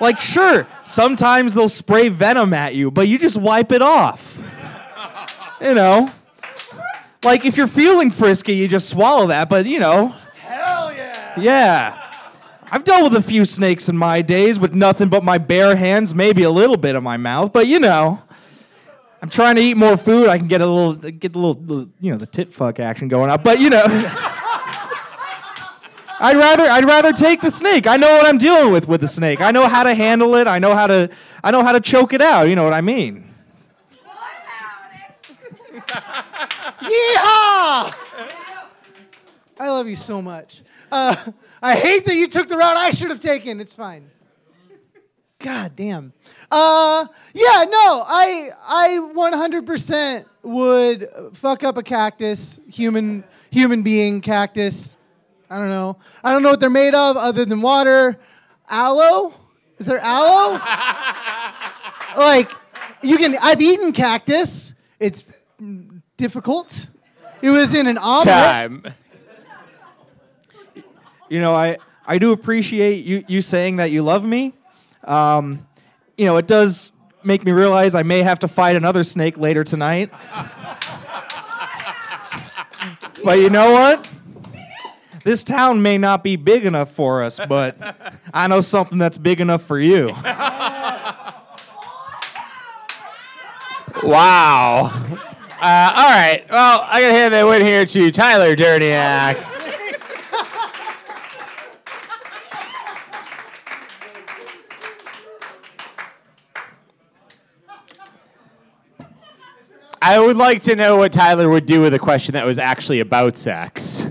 Like, 0.00 0.20
sure, 0.20 0.68
sometimes 0.84 1.54
they'll 1.54 1.68
spray 1.68 2.10
venom 2.10 2.54
at 2.54 2.76
you, 2.76 2.92
but 2.92 3.08
you 3.08 3.18
just 3.18 3.36
wipe 3.36 3.72
it 3.72 3.82
off. 3.82 4.38
You 5.60 5.74
know? 5.74 6.08
Like, 7.24 7.44
if 7.44 7.56
you're 7.56 7.66
feeling 7.66 8.12
frisky, 8.12 8.54
you 8.54 8.68
just 8.68 8.88
swallow 8.88 9.26
that, 9.26 9.48
but 9.48 9.66
you 9.66 9.80
know. 9.80 10.14
Hell 10.42 10.94
yeah! 10.94 11.40
Yeah. 11.40 12.04
I've 12.70 12.84
dealt 12.84 13.02
with 13.02 13.14
a 13.14 13.22
few 13.22 13.44
snakes 13.44 13.88
in 13.88 13.96
my 13.96 14.22
days 14.22 14.60
with 14.60 14.74
nothing 14.74 15.08
but 15.08 15.24
my 15.24 15.38
bare 15.38 15.74
hands, 15.74 16.14
maybe 16.14 16.44
a 16.44 16.50
little 16.52 16.76
bit 16.76 16.94
of 16.94 17.02
my 17.02 17.16
mouth, 17.16 17.52
but 17.52 17.66
you 17.66 17.80
know. 17.80 18.22
I'm 19.20 19.28
trying 19.28 19.56
to 19.56 19.62
eat 19.62 19.76
more 19.76 19.96
food. 19.96 20.28
I 20.28 20.38
can 20.38 20.46
get 20.46 20.60
a 20.60 20.66
little, 20.66 20.94
get 20.94 21.34
a 21.34 21.38
little, 21.38 21.88
you 22.00 22.12
know, 22.12 22.18
the 22.18 22.26
tit 22.26 22.52
fuck 22.52 22.78
action 22.78 23.08
going 23.08 23.30
up. 23.30 23.42
But 23.42 23.58
you 23.58 23.68
know, 23.68 23.82
I'd 26.20 26.36
rather, 26.36 26.64
I'd 26.64 26.84
rather 26.84 27.12
take 27.12 27.40
the 27.40 27.50
snake. 27.50 27.86
I 27.86 27.96
know 27.96 28.08
what 28.08 28.26
I'm 28.26 28.38
dealing 28.38 28.72
with 28.72 28.86
with 28.86 29.00
the 29.00 29.08
snake. 29.08 29.40
I 29.40 29.50
know 29.50 29.68
how 29.68 29.82
to 29.82 29.94
handle 29.94 30.34
it. 30.36 30.46
I 30.46 30.58
know 30.58 30.74
how 30.74 30.86
to, 30.86 31.10
I 31.42 31.50
know 31.50 31.62
how 31.62 31.72
to 31.72 31.80
choke 31.80 32.12
it 32.12 32.20
out. 32.20 32.48
You 32.48 32.56
know 32.56 32.64
what 32.64 32.74
I 32.74 32.80
mean? 32.80 33.24
Yeehaw! 36.78 37.94
I 39.60 39.68
love 39.70 39.88
you 39.88 39.96
so 39.96 40.22
much. 40.22 40.62
Uh, 40.90 41.14
I 41.60 41.74
hate 41.74 42.04
that 42.06 42.14
you 42.14 42.28
took 42.28 42.48
the 42.48 42.56
route 42.56 42.76
I 42.76 42.90
should 42.90 43.10
have 43.10 43.20
taken. 43.20 43.60
It's 43.60 43.74
fine. 43.74 44.10
God 45.40 45.76
damn. 45.76 46.12
Uh, 46.50 47.06
yeah, 47.32 47.64
no, 47.64 48.04
I 48.06 48.50
I 48.66 49.12
100% 49.14 50.24
would 50.42 51.08
fuck 51.34 51.62
up 51.62 51.76
a 51.76 51.82
cactus, 51.82 52.58
human 52.68 53.22
human 53.50 53.82
being 53.82 54.20
cactus. 54.20 54.96
I 55.48 55.58
don't 55.58 55.68
know. 55.68 55.96
I 56.24 56.32
don't 56.32 56.42
know 56.42 56.50
what 56.50 56.60
they're 56.60 56.68
made 56.68 56.94
of 56.94 57.16
other 57.16 57.44
than 57.44 57.62
water. 57.62 58.18
Aloe? 58.68 59.32
Is 59.78 59.86
there 59.86 60.00
aloe? 60.00 60.54
like 62.16 62.50
you 63.02 63.16
can 63.16 63.36
I've 63.40 63.60
eaten 63.60 63.92
cactus. 63.92 64.74
It's 64.98 65.22
difficult. 66.16 66.88
It 67.40 67.50
was 67.50 67.74
in 67.74 67.86
an 67.86 67.96
omelet. 67.96 68.26
Time. 68.26 68.84
You 71.28 71.40
know, 71.40 71.54
I, 71.54 71.76
I 72.06 72.18
do 72.18 72.32
appreciate 72.32 73.04
you, 73.04 73.22
you 73.28 73.42
saying 73.42 73.76
that 73.76 73.90
you 73.90 74.02
love 74.02 74.24
me. 74.24 74.54
Um, 75.08 75.66
you 76.16 76.26
know, 76.26 76.36
it 76.36 76.46
does 76.46 76.92
make 77.24 77.44
me 77.44 77.52
realize 77.52 77.94
I 77.94 78.02
may 78.02 78.22
have 78.22 78.38
to 78.40 78.48
fight 78.48 78.76
another 78.76 79.02
snake 79.04 79.38
later 79.38 79.64
tonight. 79.64 80.10
but 83.24 83.38
you 83.38 83.50
know 83.50 83.72
what? 83.72 84.08
This 85.24 85.42
town 85.44 85.82
may 85.82 85.98
not 85.98 86.22
be 86.22 86.36
big 86.36 86.64
enough 86.64 86.92
for 86.92 87.22
us, 87.22 87.40
but 87.48 87.76
I 88.32 88.46
know 88.46 88.60
something 88.60 88.98
that's 88.98 89.18
big 89.18 89.40
enough 89.40 89.62
for 89.62 89.78
you. 89.78 90.14
Wow. 94.02 94.92
Uh, 95.60 95.92
all 95.96 96.10
right. 96.10 96.44
Well, 96.48 96.86
I 96.88 97.00
gotta 97.00 97.12
hand 97.12 97.34
that 97.34 97.44
win 97.44 97.62
here 97.62 97.84
to 97.84 98.10
Tyler 98.12 98.54
Derniak. 98.54 99.57
I 110.08 110.18
would 110.18 110.38
like 110.38 110.62
to 110.62 110.74
know 110.74 110.96
what 110.96 111.12
Tyler 111.12 111.50
would 111.50 111.66
do 111.66 111.82
with 111.82 111.92
a 111.92 111.98
question 111.98 112.32
that 112.32 112.46
was 112.46 112.58
actually 112.58 113.00
about 113.00 113.36
sex. 113.36 114.06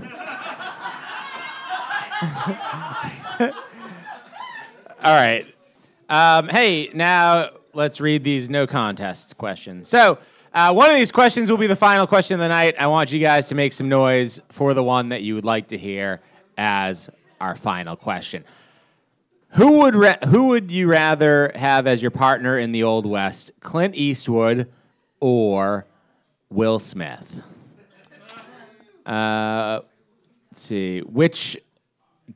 right. 5.02 5.44
Um, 6.08 6.48
hey, 6.50 6.92
now 6.94 7.50
let's 7.74 8.00
read 8.00 8.22
these 8.22 8.48
no 8.48 8.64
contest 8.64 9.36
questions. 9.38 9.88
So, 9.88 10.20
uh, 10.54 10.72
one 10.72 10.88
of 10.88 10.94
these 10.94 11.10
questions 11.10 11.50
will 11.50 11.58
be 11.58 11.66
the 11.66 11.74
final 11.74 12.06
question 12.06 12.34
of 12.34 12.38
the 12.38 12.46
night. 12.46 12.76
I 12.78 12.86
want 12.86 13.10
you 13.10 13.18
guys 13.18 13.48
to 13.48 13.56
make 13.56 13.72
some 13.72 13.88
noise 13.88 14.40
for 14.50 14.74
the 14.74 14.84
one 14.84 15.08
that 15.08 15.22
you 15.22 15.34
would 15.34 15.44
like 15.44 15.66
to 15.68 15.76
hear 15.76 16.20
as 16.56 17.10
our 17.40 17.56
final 17.56 17.96
question. 17.96 18.44
Who 19.54 19.80
would 19.80 19.96
ra- 19.96 20.24
who 20.28 20.46
would 20.46 20.70
you 20.70 20.86
rather 20.86 21.50
have 21.56 21.88
as 21.88 22.00
your 22.02 22.12
partner 22.12 22.56
in 22.56 22.70
the 22.70 22.84
Old 22.84 23.04
West, 23.04 23.50
Clint 23.58 23.96
Eastwood 23.96 24.70
or 25.20 25.87
Will 26.50 26.78
Smith? 26.78 27.42
Uh, 29.04 29.80
let's 30.50 30.60
see. 30.60 31.00
Which 31.00 31.56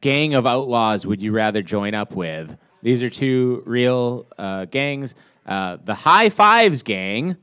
gang 0.00 0.34
of 0.34 0.46
outlaws 0.46 1.06
would 1.06 1.22
you 1.22 1.32
rather 1.32 1.62
join 1.62 1.94
up 1.94 2.14
with? 2.14 2.56
These 2.82 3.02
are 3.02 3.10
two 3.10 3.62
real 3.64 4.26
uh, 4.38 4.66
gangs. 4.66 5.14
Uh, 5.46 5.78
the 5.84 5.94
High 5.94 6.28
Fives 6.28 6.82
Gang, 6.82 7.36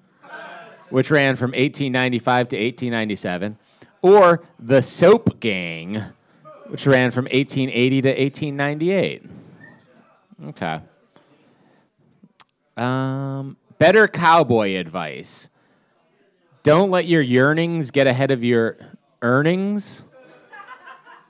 which 0.90 1.12
ran 1.12 1.36
from 1.36 1.52
1895 1.52 2.50
to 2.50 2.56
1897, 2.56 3.58
or 4.02 4.44
the 4.60 4.82
Soap 4.82 5.40
Gang, 5.40 6.04
which 6.68 6.86
ran 6.86 7.12
from 7.12 7.26
1880 7.26 8.02
to 8.02 8.10
1898. 8.10 9.24
Okay. 10.50 10.82
Um, 12.78 13.58
better 13.78 14.08
cowboy 14.08 14.76
advice. 14.76 15.50
Don't 16.64 16.92
let 16.92 17.08
your 17.08 17.22
yearnings 17.22 17.92
get 17.92 18.06
ahead 18.06 18.32
of 18.32 18.44
your 18.44 18.78
earnings. 19.22 20.04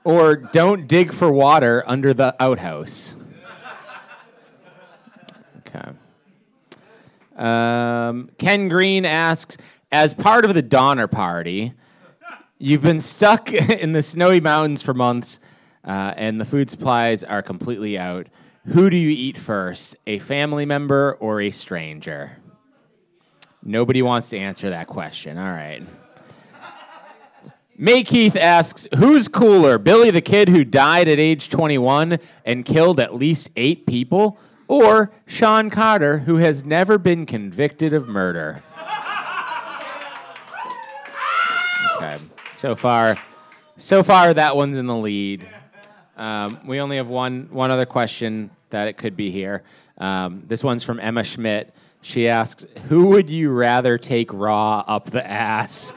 Or 0.02 0.34
don't 0.34 0.88
dig 0.88 1.12
for 1.12 1.30
water 1.30 1.84
under 1.86 2.14
the 2.14 2.34
outhouse. 2.40 3.14
Okay. 5.58 5.90
Um, 7.36 8.30
Ken 8.38 8.68
Green 8.68 9.04
asks, 9.04 9.56
as 9.92 10.14
part 10.14 10.44
of 10.44 10.54
the 10.54 10.62
Donner 10.62 11.06
Party, 11.06 11.74
you've 12.58 12.82
been 12.82 13.00
stuck 13.00 13.52
in 13.52 13.92
the 13.92 14.02
snowy 14.02 14.40
mountains 14.40 14.82
for 14.82 14.94
months, 14.94 15.38
uh, 15.84 16.14
and 16.16 16.40
the 16.40 16.44
food 16.44 16.70
supplies 16.70 17.22
are 17.22 17.42
completely 17.42 17.98
out. 17.98 18.26
Who 18.66 18.90
do 18.90 18.96
you 18.96 19.10
eat 19.10 19.38
first, 19.38 19.96
a 20.06 20.18
family 20.18 20.66
member 20.66 21.16
or 21.20 21.40
a 21.40 21.50
stranger? 21.50 22.39
Nobody 23.62 24.02
wants 24.02 24.30
to 24.30 24.38
answer 24.38 24.70
that 24.70 24.86
question. 24.86 25.36
All 25.36 25.44
right. 25.44 25.82
May 27.76 28.02
Keith 28.02 28.36
asks, 28.36 28.86
who's 28.96 29.26
cooler, 29.26 29.78
Billy 29.78 30.10
the 30.10 30.20
Kid 30.20 30.50
who 30.50 30.64
died 30.64 31.08
at 31.08 31.18
age 31.18 31.48
21 31.48 32.18
and 32.44 32.64
killed 32.64 33.00
at 33.00 33.14
least 33.14 33.48
eight 33.56 33.86
people, 33.86 34.38
or 34.68 35.10
Sean 35.26 35.70
Carter 35.70 36.18
who 36.18 36.36
has 36.36 36.62
never 36.62 36.98
been 36.98 37.24
convicted 37.24 37.94
of 37.94 38.06
murder? 38.06 38.62
Okay, 41.96 42.18
so 42.48 42.74
far, 42.74 43.18
so 43.78 44.02
far 44.02 44.34
that 44.34 44.56
one's 44.56 44.76
in 44.76 44.86
the 44.86 44.96
lead. 44.96 45.48
Um, 46.18 46.60
we 46.66 46.80
only 46.80 46.98
have 46.98 47.08
one 47.08 47.48
one 47.50 47.70
other 47.70 47.86
question 47.86 48.50
that 48.68 48.88
it 48.88 48.98
could 48.98 49.16
be 49.16 49.30
here. 49.30 49.62
Um, 49.96 50.42
this 50.46 50.62
one's 50.62 50.82
from 50.82 51.00
Emma 51.00 51.24
Schmidt. 51.24 51.74
She 52.02 52.28
asks, 52.28 52.64
"Who 52.88 53.06
would 53.08 53.28
you 53.28 53.50
rather 53.50 53.98
take 53.98 54.32
raw 54.32 54.82
up 54.86 55.10
the 55.10 55.28
ass, 55.28 55.92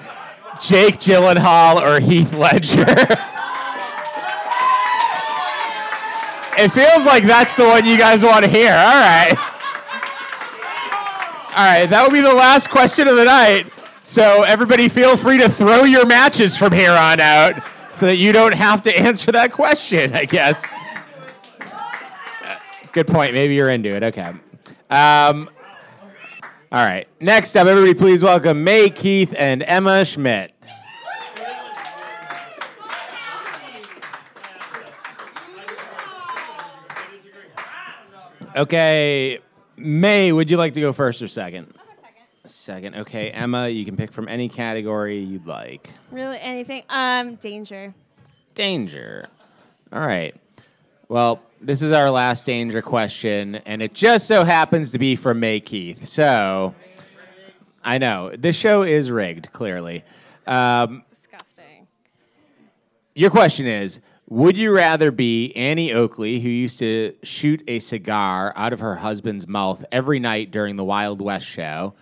Jake 0.61 0.95
Gyllenhaal 0.99 1.81
or 1.81 1.99
Heath 1.99 2.33
Ledger?" 2.33 2.85
it 6.57 6.69
feels 6.69 7.05
like 7.05 7.23
that's 7.23 7.53
the 7.55 7.65
one 7.65 7.85
you 7.85 7.97
guys 7.97 8.21
want 8.23 8.43
to 8.43 8.51
hear. 8.51 8.71
All 8.71 8.75
right, 8.75 9.33
all 11.55 11.65
right. 11.65 11.85
That 11.85 12.03
will 12.03 12.11
be 12.11 12.21
the 12.21 12.33
last 12.33 12.69
question 12.69 13.07
of 13.07 13.15
the 13.15 13.25
night. 13.25 13.67
So 14.03 14.43
everybody, 14.43 14.89
feel 14.89 15.15
free 15.15 15.37
to 15.37 15.49
throw 15.49 15.83
your 15.83 16.05
matches 16.05 16.57
from 16.57 16.73
here 16.73 16.91
on 16.91 17.21
out, 17.21 17.63
so 17.93 18.07
that 18.07 18.17
you 18.17 18.33
don't 18.33 18.53
have 18.53 18.83
to 18.83 18.95
answer 18.95 19.31
that 19.31 19.53
question. 19.53 20.13
I 20.13 20.25
guess. 20.25 20.65
Good 22.91 23.07
point. 23.07 23.33
Maybe 23.33 23.55
you're 23.55 23.69
into 23.69 23.89
it. 23.95 24.03
Okay. 24.03 24.33
Um, 24.91 25.49
all 26.73 26.83
right. 26.83 27.07
Next 27.19 27.55
up, 27.55 27.67
everybody, 27.67 27.93
please 27.93 28.23
welcome 28.23 28.63
May 28.63 28.89
Keith 28.89 29.33
and 29.37 29.61
Emma 29.61 30.03
Schmidt. 30.03 30.53
Okay. 38.55 39.39
May, 39.77 40.31
would 40.31 40.49
you 40.49 40.57
like 40.57 40.73
to 40.73 40.81
go 40.81 40.93
first 40.93 41.21
or 41.21 41.27
second? 41.27 41.73
Second. 42.45 42.95
Okay, 42.95 43.29
Emma, 43.31 43.69
you 43.69 43.85
can 43.85 43.95
pick 43.95 44.11
from 44.11 44.27
any 44.27 44.49
category 44.49 45.19
you'd 45.19 45.47
like. 45.47 45.89
Really, 46.11 46.39
anything? 46.39 46.83
Um, 46.89 47.35
danger. 47.35 47.93
Danger. 48.53 49.27
All 49.91 50.01
right. 50.01 50.35
Well, 51.13 51.43
this 51.61 51.83
is 51.83 51.91
our 51.91 52.09
last 52.09 52.43
danger 52.47 52.81
question, 52.81 53.57
and 53.67 53.83
it 53.83 53.93
just 53.93 54.25
so 54.25 54.43
happens 54.43 54.89
to 54.93 54.97
be 54.97 55.15
from 55.15 55.39
May 55.39 55.59
Keith. 55.59 56.07
So, 56.07 56.73
I 57.85 57.99
know 57.99 58.31
this 58.35 58.55
show 58.55 58.81
is 58.81 59.11
rigged. 59.11 59.53
Clearly, 59.53 60.03
um, 60.47 61.03
Disgusting. 61.11 61.87
your 63.13 63.29
question 63.29 63.67
is: 63.67 63.99
Would 64.27 64.57
you 64.57 64.75
rather 64.75 65.11
be 65.11 65.55
Annie 65.55 65.93
Oakley, 65.93 66.39
who 66.39 66.49
used 66.49 66.79
to 66.79 67.13
shoot 67.21 67.61
a 67.67 67.77
cigar 67.77 68.51
out 68.55 68.73
of 68.73 68.79
her 68.79 68.95
husband's 68.95 69.47
mouth 69.47 69.85
every 69.91 70.17
night 70.17 70.49
during 70.49 70.77
the 70.77 70.83
Wild 70.83 71.21
West 71.21 71.45
show, 71.45 71.93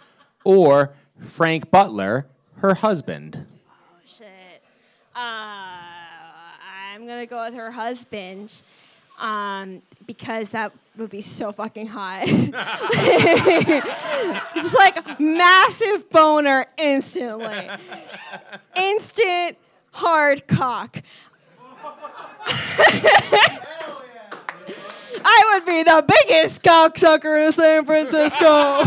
or 0.45 0.93
Frank 1.19 1.69
Butler, 1.69 2.27
her 2.59 2.75
husband? 2.75 3.45
Oh 3.69 3.73
shit. 4.05 4.63
Uh, 5.13 5.19
I'm 6.93 7.05
gonna 7.05 7.25
go 7.25 7.43
with 7.43 7.55
her 7.55 7.71
husband. 7.71 8.61
Um, 9.21 9.81
because 10.05 10.49
that 10.49 10.73
would 10.97 11.09
be 11.09 11.21
so 11.21 11.53
fucking 11.53 11.87
hot. 11.87 12.25
Just 14.55 14.75
like 14.75 15.19
massive 15.19 16.09
boner 16.09 16.65
instantly. 16.77 17.69
Instant 18.75 19.57
hard 19.91 20.47
cock. 20.47 21.01
I 25.23 25.53
would 25.53 25.65
be 25.65 25.83
the 25.83 26.03
biggest 26.07 26.63
cocksucker 26.63 27.45
in 27.47 27.53
San 27.53 27.85
Francisco. 27.85 28.81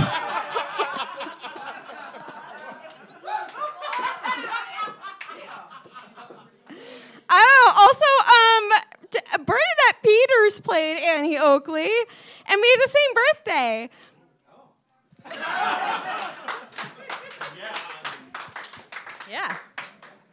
I 7.30 7.40
don't 7.40 7.58
know. 7.58 7.72
Also, 7.82 8.10
um, 8.34 8.64
t- 9.10 9.20
Bernadette 9.44 9.98
Peters 10.02 10.60
played 10.74 10.98
Annie 10.98 11.38
Oakley, 11.38 11.88
and 12.48 12.60
we 12.60 12.68
have 12.68 12.80
the 12.82 12.88
same 12.88 13.14
birthday. 13.14 13.88
Yeah. 19.30 19.56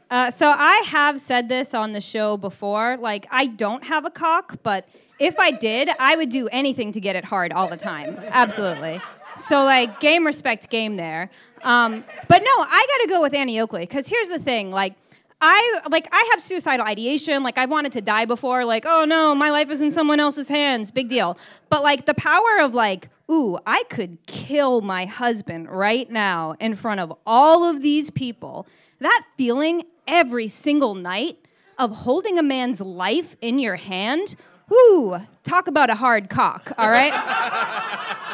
Uh, 0.09 0.31
so 0.31 0.49
I 0.49 0.81
have 0.87 1.19
said 1.19 1.47
this 1.47 1.75
on 1.75 1.91
the 1.91 2.01
show 2.01 2.37
before. 2.37 2.97
Like, 2.97 3.27
I 3.29 3.45
don't 3.45 3.83
have 3.83 4.03
a 4.03 4.09
cock, 4.09 4.57
but 4.63 4.89
if 5.19 5.37
I 5.37 5.51
did, 5.51 5.91
I 5.99 6.15
would 6.15 6.31
do 6.31 6.47
anything 6.47 6.91
to 6.93 6.99
get 6.99 7.15
it 7.15 7.23
hard 7.23 7.53
all 7.53 7.67
the 7.67 7.77
time. 7.77 8.17
Absolutely. 8.29 8.99
So, 9.37 9.63
like, 9.63 9.99
game 9.99 10.25
respect 10.25 10.71
game 10.71 10.95
there. 10.95 11.29
Um, 11.63 12.03
but 12.27 12.39
no, 12.39 12.65
I 12.67 12.87
got 12.89 13.03
to 13.03 13.09
go 13.09 13.21
with 13.21 13.35
Annie 13.35 13.59
Oakley 13.59 13.81
because 13.81 14.07
here's 14.07 14.29
the 14.29 14.39
thing. 14.39 14.71
Like, 14.71 14.95
I 15.41 15.81
like 15.89 16.07
I 16.11 16.29
have 16.31 16.41
suicidal 16.41 16.85
ideation. 16.85 17.41
Like 17.41 17.57
I've 17.57 17.71
wanted 17.71 17.91
to 17.93 18.01
die 18.01 18.25
before. 18.25 18.63
Like 18.63 18.85
oh 18.85 19.05
no, 19.05 19.33
my 19.33 19.49
life 19.49 19.71
is 19.71 19.81
in 19.81 19.91
someone 19.91 20.19
else's 20.19 20.47
hands. 20.47 20.91
Big 20.91 21.09
deal. 21.09 21.37
But 21.69 21.81
like 21.81 22.05
the 22.05 22.13
power 22.13 22.59
of 22.61 22.75
like, 22.75 23.09
ooh, 23.29 23.57
I 23.65 23.83
could 23.89 24.19
kill 24.27 24.81
my 24.81 25.05
husband 25.05 25.69
right 25.69 26.09
now 26.09 26.55
in 26.59 26.75
front 26.75 26.99
of 26.99 27.13
all 27.25 27.63
of 27.63 27.81
these 27.81 28.11
people. 28.11 28.67
That 28.99 29.23
feeling 29.35 29.83
every 30.07 30.47
single 30.47 30.93
night 30.93 31.39
of 31.79 31.91
holding 31.91 32.37
a 32.37 32.43
man's 32.43 32.79
life 32.79 33.35
in 33.41 33.57
your 33.57 33.77
hand. 33.77 34.35
Ooh, 34.71 35.19
talk 35.43 35.67
about 35.67 35.89
a 35.89 35.95
hard 35.95 36.29
cock. 36.29 36.71
All 36.77 36.89
right. 36.89 37.13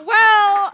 Well, 0.00 0.72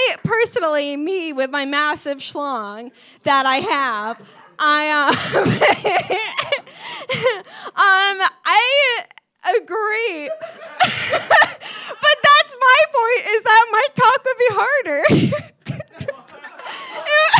I 0.00 0.16
personally, 0.24 0.96
me 0.96 1.32
with 1.32 1.50
my 1.50 1.64
massive 1.64 2.18
schlong 2.18 2.90
that 3.24 3.46
I 3.46 3.56
have, 3.56 4.20
I 4.58 4.90
um, 4.90 5.14
um 7.76 8.28
I 8.44 9.04
agree. 9.56 10.30
but 10.80 12.16
that's 12.28 12.56
my 12.60 12.80
point 12.92 13.24
is 13.28 13.42
that 13.42 13.64
my 13.72 13.86
cock 13.98 14.24
would 14.24 14.38
be 14.38 14.50
harder. 14.50 15.02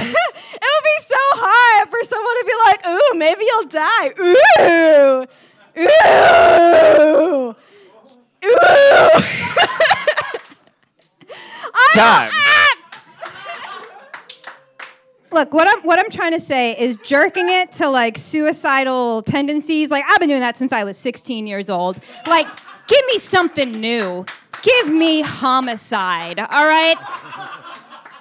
it, 0.01 0.63
would 0.63 0.85
be 0.85 0.99
so 1.07 1.23
hot 1.37 1.91
for 1.91 2.03
someone 2.05 2.37
to 2.41 2.45
be 2.47 2.55
like, 2.67 2.81
ooh, 2.87 3.15
maybe 3.19 3.45
you'll 3.45 3.69
die. 3.69 4.11
Ooh. 4.21 5.27
Ooh. 7.09 7.55
Ooh. 8.45 9.97
Time. 11.95 12.33
Look, 15.33 15.53
what 15.53 15.69
I'm 15.69 15.83
what 15.83 15.99
I'm 15.99 16.11
trying 16.11 16.33
to 16.33 16.41
say 16.41 16.77
is 16.79 16.97
jerking 16.97 17.49
it 17.49 17.73
to 17.73 17.89
like 17.89 18.19
suicidal 18.19 19.23
tendencies. 19.23 19.91
Like 19.91 20.05
I've 20.09 20.19
been 20.19 20.29
doing 20.29 20.41
that 20.41 20.57
since 20.57 20.73
I 20.73 20.85
was 20.85 20.97
16 20.99 21.47
years 21.47 21.71
old. 21.71 22.01
Like, 22.27 22.47
give 22.89 23.05
me 23.07 23.19
something 23.19 23.71
new. 23.73 24.25
Give 24.63 24.89
me 24.93 25.23
homicide. 25.23 26.39
All 26.41 26.67
right. 26.67 26.97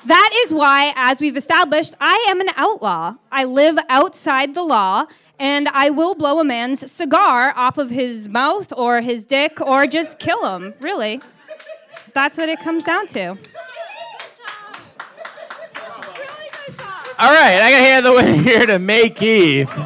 That 0.06 0.30
is 0.46 0.54
why, 0.54 0.94
as 0.96 1.20
we've 1.20 1.36
established, 1.36 1.94
I 2.00 2.28
am 2.30 2.40
an 2.40 2.50
outlaw. 2.56 3.16
I 3.32 3.44
live 3.44 3.78
outside 3.90 4.54
the 4.56 4.64
law, 4.64 5.06
and 5.38 5.68
I 5.70 5.90
will 5.90 6.16
blow 6.16 6.40
a 6.40 6.44
man's 6.46 6.90
cigar 6.90 7.54
off 7.56 7.78
of 7.78 7.90
his 7.90 8.30
mouth 8.30 8.72
or 8.72 9.02
his 9.02 9.26
dick 9.26 9.60
or 9.60 9.86
just 9.88 10.18
kill 10.18 10.56
him. 10.56 10.74
Really. 10.80 11.22
That's 12.14 12.38
what 12.38 12.50
it 12.50 12.60
comes 12.62 12.84
down 12.84 13.08
to. 13.08 13.38
All 17.22 17.30
right, 17.30 17.60
I 17.62 17.70
gotta 17.70 17.84
hand 17.84 18.06
the 18.06 18.14
winner 18.14 18.42
here 18.42 18.66
to 18.66 18.80
May 18.80 19.10
Keith. 19.10 19.70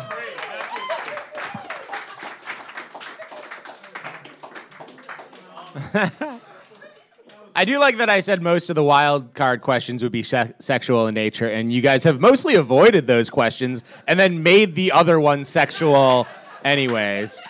I 7.56 7.66
do 7.66 7.80
like 7.80 7.98
that 7.98 8.08
I 8.08 8.20
said 8.20 8.44
most 8.44 8.70
of 8.70 8.76
the 8.76 8.84
wild 8.84 9.34
card 9.34 9.62
questions 9.62 10.04
would 10.04 10.12
be 10.12 10.22
se- 10.22 10.54
sexual 10.60 11.08
in 11.08 11.16
nature, 11.16 11.48
and 11.48 11.74
you 11.74 11.82
guys 11.82 12.04
have 12.04 12.20
mostly 12.20 12.54
avoided 12.54 13.08
those 13.08 13.32
questions 13.32 13.84
and 14.08 14.20
then 14.20 14.44
made 14.44 14.76
the 14.76 14.92
other 14.92 15.20
ones 15.20 15.50
sexual, 15.50 16.28
anyways. 16.64 17.42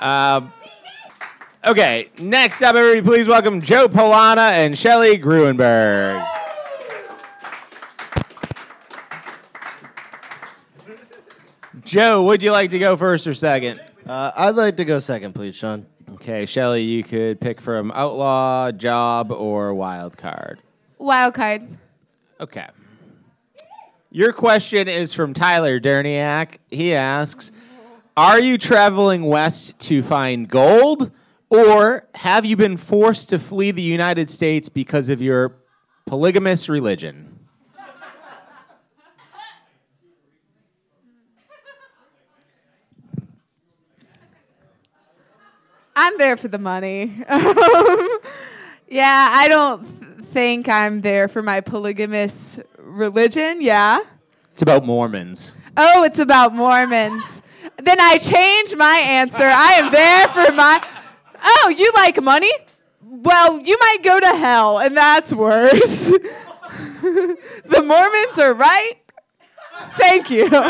Um, 0.00 0.52
okay, 1.64 2.10
next 2.18 2.62
up, 2.62 2.74
everybody, 2.74 3.02
please 3.02 3.28
welcome 3.28 3.60
Joe 3.60 3.86
Polana 3.86 4.50
and 4.50 4.76
Shelly 4.76 5.18
Gruenberg. 5.18 6.43
Joe, 11.84 12.24
would 12.24 12.42
you 12.42 12.50
like 12.50 12.70
to 12.70 12.78
go 12.78 12.96
first 12.96 13.26
or 13.26 13.34
second? 13.34 13.80
Uh, 14.06 14.32
I'd 14.34 14.54
like 14.56 14.76
to 14.78 14.84
go 14.84 14.98
second, 14.98 15.34
please, 15.34 15.54
Sean. 15.54 15.86
Okay, 16.14 16.46
Shelly, 16.46 16.82
you 16.82 17.04
could 17.04 17.40
pick 17.40 17.60
from 17.60 17.90
outlaw, 17.92 18.70
job, 18.70 19.30
or 19.30 19.74
wild 19.74 20.16
card. 20.16 20.60
Wild 20.98 21.34
card. 21.34 21.66
Okay. 22.40 22.66
Your 24.10 24.32
question 24.32 24.88
is 24.88 25.12
from 25.12 25.34
Tyler 25.34 25.80
Derniak. 25.80 26.58
He 26.70 26.94
asks 26.94 27.52
Are 28.16 28.40
you 28.40 28.58
traveling 28.58 29.24
west 29.24 29.78
to 29.80 30.02
find 30.02 30.48
gold, 30.48 31.10
or 31.50 32.06
have 32.14 32.44
you 32.44 32.56
been 32.56 32.76
forced 32.76 33.28
to 33.30 33.38
flee 33.38 33.72
the 33.72 33.82
United 33.82 34.30
States 34.30 34.68
because 34.68 35.08
of 35.08 35.20
your 35.20 35.56
polygamous 36.06 36.68
religion? 36.68 37.33
I'm 45.96 46.18
there 46.18 46.36
for 46.36 46.48
the 46.48 46.58
money. 46.58 47.14
yeah, 48.88 49.28
I 49.30 49.46
don't 49.48 50.26
think 50.32 50.68
I'm 50.68 51.00
there 51.00 51.28
for 51.28 51.42
my 51.42 51.60
polygamous 51.60 52.58
religion. 52.78 53.60
Yeah. 53.60 54.00
It's 54.52 54.62
about 54.62 54.84
Mormons. 54.84 55.54
Oh, 55.76 56.02
it's 56.04 56.18
about 56.18 56.54
Mormons. 56.54 57.42
then 57.78 58.00
I 58.00 58.18
change 58.18 58.74
my 58.74 58.98
answer. 58.98 59.44
I 59.44 59.72
am 59.74 59.92
there 59.92 60.28
for 60.28 60.52
my. 60.52 60.82
Oh, 61.44 61.74
you 61.76 61.90
like 61.94 62.20
money? 62.22 62.52
Well, 63.02 63.60
you 63.60 63.76
might 63.80 63.98
go 64.02 64.18
to 64.18 64.36
hell, 64.36 64.78
and 64.78 64.96
that's 64.96 65.32
worse. 65.32 66.06
the 67.02 67.82
Mormons 67.84 68.38
are 68.38 68.54
right. 68.54 68.94
Thank 69.96 70.30
you. 70.30 70.48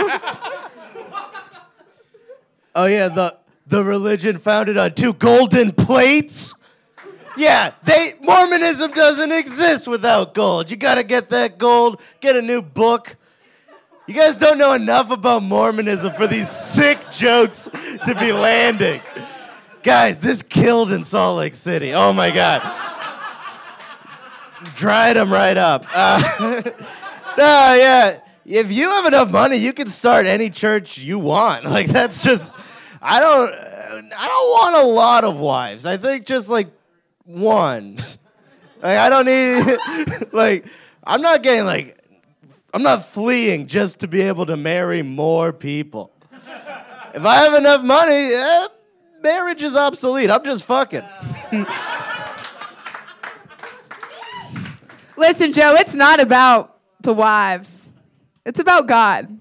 Oh 2.77 2.87
yeah, 2.87 3.07
the 3.07 3.39
the 3.67 3.83
religion 3.83 4.39
founded 4.39 4.77
on 4.77 4.95
two 4.95 5.13
golden 5.15 5.73
plates. 5.73 6.55
Yeah, 7.37 7.73
they 7.83 8.15
Mormonism 8.23 8.93
doesn't 8.93 9.33
exist 9.33 9.89
without 9.89 10.35
gold. 10.35 10.71
You 10.71 10.77
gotta 10.77 11.03
get 11.03 11.31
that 11.31 11.59
gold. 11.59 12.01
Get 12.21 12.37
a 12.37 12.43
new 12.43 12.63
book. 12.63 13.17
You 14.07 14.15
guys 14.15 14.37
don't 14.37 14.59
know 14.59 14.75
enough 14.75 15.11
about 15.11 15.43
Mormonism 15.43 16.13
for 16.13 16.27
these 16.27 16.49
sick 16.49 16.99
jokes 17.11 17.71
to 18.05 18.15
be 18.15 18.33
landing. 18.33 19.01
Guys, 19.83 20.19
this 20.19 20.43
killed 20.43 20.93
in 20.93 21.05
Salt 21.05 21.39
Lake 21.39 21.55
City. 21.55 21.95
Oh 21.95 22.13
my 22.13 22.31
God. 22.31 22.63
Dried 24.77 25.17
them 25.17 25.33
right 25.33 25.57
up. 25.57 25.87
Uh, 25.95 26.63
no, 27.39 27.75
yeah. 27.75 28.21
If 28.45 28.71
you 28.71 28.89
have 28.91 29.07
enough 29.07 29.29
money, 29.31 29.57
you 29.57 29.73
can 29.73 29.89
start 29.89 30.27
any 30.27 30.51
church 30.51 30.99
you 30.99 31.19
want. 31.19 31.65
Like 31.65 31.89
that's 31.89 32.23
just. 32.23 32.53
I 33.07 33.21
don't. 33.21 33.53
I 33.53 34.27
don't 34.27 34.51
want 34.51 34.77
a 34.77 34.89
lot 34.89 35.25
of 35.25 35.39
wives. 35.39 35.85
I 35.85 35.99
think 35.99 36.25
just 36.25 36.49
like 36.49 36.69
one. 37.25 37.99
Like 38.83 38.97
I 38.97 39.09
don't 39.11 39.27
need. 39.27 40.29
Like 40.33 40.67
I'm 41.05 41.21
not 41.21 41.43
getting 41.43 41.67
like. 41.67 41.99
I'm 42.73 42.83
not 42.83 43.05
fleeing 43.07 43.67
just 43.67 44.01
to 44.01 44.09
be 44.09 44.23
able 44.23 44.47
to 44.47 44.57
marry 44.57 45.03
more 45.03 45.53
people. 45.53 46.11
If 47.15 47.25
I 47.25 47.37
have 47.37 47.55
enough 47.55 47.85
money, 47.85 48.33
eh, 48.33 48.69
marriage 49.23 49.63
is 49.63 49.77
obsolete. 49.77 50.31
I'm 50.31 50.43
just 50.43 50.65
fucking. 50.65 51.05
Listen, 55.17 55.53
Joe, 55.53 55.75
it's 55.79 55.95
not 55.95 56.21
about 56.21 56.79
the 57.01 57.13
wives. 57.13 57.91
It's 58.45 58.59
about 58.59 58.89
God. 58.89 59.39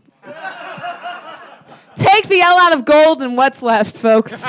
Take 1.95 2.27
the 2.27 2.41
L 2.41 2.57
out 2.59 2.75
of 2.75 2.85
gold, 2.85 3.21
and 3.21 3.37
what's 3.37 3.61
left, 3.61 3.95
folks? 3.95 4.43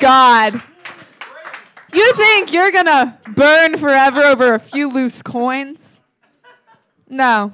God. 0.00 0.62
You 1.92 2.12
think 2.14 2.52
you're 2.52 2.72
gonna 2.72 3.18
burn 3.34 3.76
forever 3.76 4.20
over 4.22 4.54
a 4.54 4.58
few 4.58 4.90
loose 4.92 5.22
coins? 5.22 6.00
No. 7.08 7.52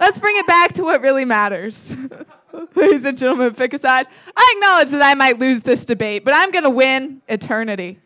Let's 0.00 0.18
bring 0.18 0.36
it 0.36 0.46
back 0.46 0.72
to 0.74 0.82
what 0.82 1.02
really 1.02 1.24
matters. 1.24 1.94
Ladies 2.74 3.04
and 3.04 3.18
gentlemen, 3.18 3.54
pick 3.54 3.74
a 3.74 3.78
side. 3.78 4.06
I 4.36 4.54
acknowledge 4.56 4.90
that 4.90 5.02
I 5.02 5.14
might 5.14 5.38
lose 5.38 5.62
this 5.62 5.84
debate, 5.84 6.24
but 6.24 6.34
I'm 6.34 6.50
gonna 6.50 6.70
win 6.70 7.20
eternity. 7.28 7.98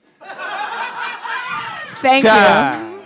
Thank 2.00 2.24
you. 2.24 2.97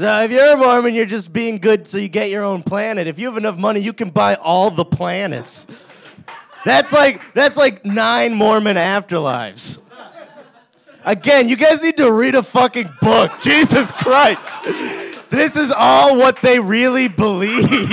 So 0.00 0.22
if 0.22 0.30
you're 0.30 0.54
a 0.54 0.56
Mormon, 0.56 0.94
you're 0.94 1.04
just 1.04 1.30
being 1.30 1.58
good 1.58 1.86
so 1.86 1.98
you 1.98 2.08
get 2.08 2.30
your 2.30 2.42
own 2.42 2.62
planet. 2.62 3.06
If 3.06 3.18
you 3.18 3.26
have 3.26 3.36
enough 3.36 3.58
money, 3.58 3.80
you 3.80 3.92
can 3.92 4.08
buy 4.08 4.34
all 4.36 4.70
the 4.70 4.82
planets. 4.82 5.66
That's 6.64 6.90
like 6.90 7.34
that's 7.34 7.58
like 7.58 7.84
nine 7.84 8.32
Mormon 8.32 8.78
afterlives. 8.78 9.78
Again, 11.04 11.50
you 11.50 11.56
guys 11.56 11.82
need 11.82 11.98
to 11.98 12.10
read 12.10 12.34
a 12.34 12.42
fucking 12.42 12.88
book. 13.02 13.30
Jesus 13.42 13.92
Christ. 13.92 14.40
This 15.28 15.54
is 15.54 15.70
all 15.70 16.16
what 16.16 16.40
they 16.40 16.58
really 16.58 17.08
believe. 17.08 17.92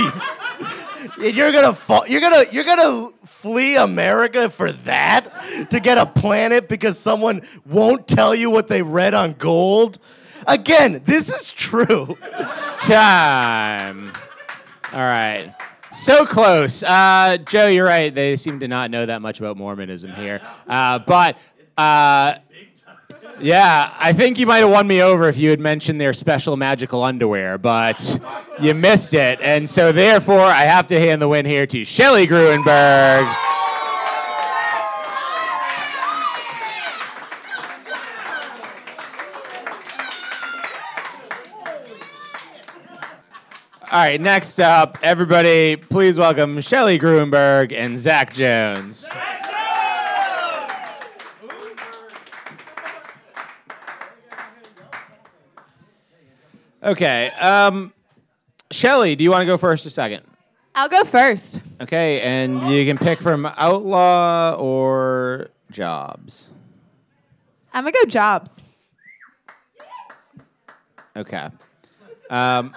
And 1.22 1.36
you're 1.36 1.52
gonna 1.52 1.74
fall, 1.74 2.06
you're 2.06 2.22
gonna 2.22 2.44
you're 2.50 2.64
gonna 2.64 3.10
flee 3.26 3.76
America 3.76 4.48
for 4.48 4.72
that 4.72 5.68
to 5.68 5.78
get 5.78 5.98
a 5.98 6.06
planet 6.06 6.70
because 6.70 6.98
someone 6.98 7.42
won't 7.66 8.08
tell 8.08 8.34
you 8.34 8.48
what 8.48 8.66
they 8.66 8.80
read 8.80 9.12
on 9.12 9.34
gold. 9.34 9.98
Again, 10.48 11.02
this 11.04 11.28
is 11.28 11.52
true. 11.52 12.16
Time. 12.80 14.10
All 14.94 15.00
right. 15.00 15.54
So 15.92 16.24
close. 16.24 16.82
Uh, 16.82 17.36
Joe, 17.46 17.66
you're 17.66 17.84
right. 17.84 18.14
They 18.14 18.34
seem 18.36 18.60
to 18.60 18.68
not 18.68 18.90
know 18.90 19.04
that 19.04 19.20
much 19.20 19.40
about 19.40 19.58
Mormonism 19.58 20.12
here. 20.12 20.40
Uh, 20.66 21.00
but 21.00 21.36
uh, 21.76 22.38
yeah, 23.40 23.94
I 23.98 24.14
think 24.14 24.38
you 24.38 24.46
might 24.46 24.58
have 24.58 24.70
won 24.70 24.86
me 24.86 25.02
over 25.02 25.28
if 25.28 25.36
you 25.36 25.50
had 25.50 25.60
mentioned 25.60 26.00
their 26.00 26.14
special 26.14 26.56
magical 26.56 27.02
underwear, 27.02 27.58
but 27.58 28.18
you 28.58 28.72
missed 28.72 29.12
it. 29.12 29.40
And 29.42 29.68
so, 29.68 29.92
therefore, 29.92 30.40
I 30.40 30.62
have 30.62 30.86
to 30.88 30.98
hand 30.98 31.20
the 31.20 31.28
win 31.28 31.44
here 31.44 31.66
to 31.66 31.84
Shelley 31.84 32.26
Gruenberg. 32.26 33.57
All 43.90 43.98
right, 43.98 44.20
next 44.20 44.60
up, 44.60 44.98
everybody, 45.02 45.74
please 45.76 46.18
welcome 46.18 46.60
Shelley 46.60 46.98
Gruenberg 46.98 47.72
and 47.72 47.98
Zach 47.98 48.34
Jones. 48.34 49.08
Okay, 56.82 57.30
um, 57.40 57.94
Shelley, 58.70 59.16
do 59.16 59.24
you 59.24 59.30
want 59.30 59.40
to 59.40 59.46
go 59.46 59.56
first 59.56 59.86
or 59.86 59.90
second? 59.90 60.22
I'll 60.74 60.90
go 60.90 61.04
first. 61.04 61.62
Okay, 61.80 62.20
and 62.20 62.68
you 62.68 62.84
can 62.84 62.98
pick 62.98 63.22
from 63.22 63.46
outlaw 63.46 64.54
or 64.58 65.48
jobs. 65.70 66.50
I'm 67.72 67.84
gonna 67.84 67.92
go 67.92 68.04
jobs. 68.04 68.60
Okay. 71.16 71.48
Um, 72.28 72.74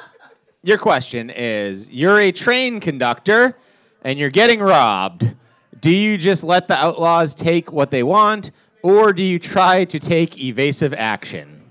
your 0.63 0.77
question 0.77 1.29
is 1.29 1.89
you're 1.89 2.19
a 2.19 2.31
train 2.31 2.79
conductor 2.79 3.57
and 4.03 4.19
you're 4.19 4.29
getting 4.29 4.59
robbed. 4.59 5.35
Do 5.79 5.89
you 5.89 6.17
just 6.17 6.43
let 6.43 6.67
the 6.67 6.75
outlaws 6.75 7.33
take 7.33 7.71
what 7.71 7.89
they 7.89 8.03
want, 8.03 8.51
or 8.83 9.13
do 9.13 9.23
you 9.23 9.39
try 9.39 9.85
to 9.85 9.99
take 9.99 10.39
evasive 10.39 10.93
action? 10.93 11.63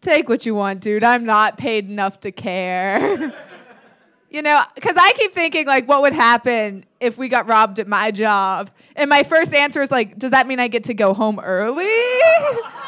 Take 0.00 0.28
what 0.28 0.46
you 0.46 0.54
want, 0.54 0.80
dude. 0.80 1.04
I'm 1.04 1.24
not 1.24 1.58
paid 1.58 1.88
enough 1.88 2.20
to 2.20 2.32
care. 2.32 3.34
you 4.30 4.42
know, 4.42 4.62
because 4.74 4.96
I 4.96 5.12
keep 5.16 5.32
thinking, 5.32 5.66
like, 5.66 5.86
what 5.88 6.02
would 6.02 6.12
happen 6.12 6.84
if 7.00 7.18
we 7.18 7.28
got 7.28 7.48
robbed 7.48 7.80
at 7.80 7.88
my 7.88 8.10
job? 8.10 8.70
And 8.96 9.10
my 9.10 9.24
first 9.24 9.52
answer 9.52 9.82
is, 9.82 9.90
like, 9.90 10.18
does 10.18 10.30
that 10.30 10.46
mean 10.46 10.60
I 10.60 10.68
get 10.68 10.84
to 10.84 10.94
go 10.94 11.12
home 11.12 11.40
early? 11.40 11.90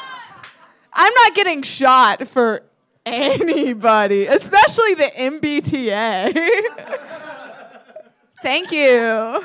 I'm 0.92 1.12
not 1.14 1.34
getting 1.34 1.62
shot 1.62 2.28
for 2.28 2.62
anybody, 3.06 4.26
especially 4.26 4.94
the 4.94 5.10
MBTA. 5.16 6.62
Thank 8.42 8.72
you. 8.72 9.42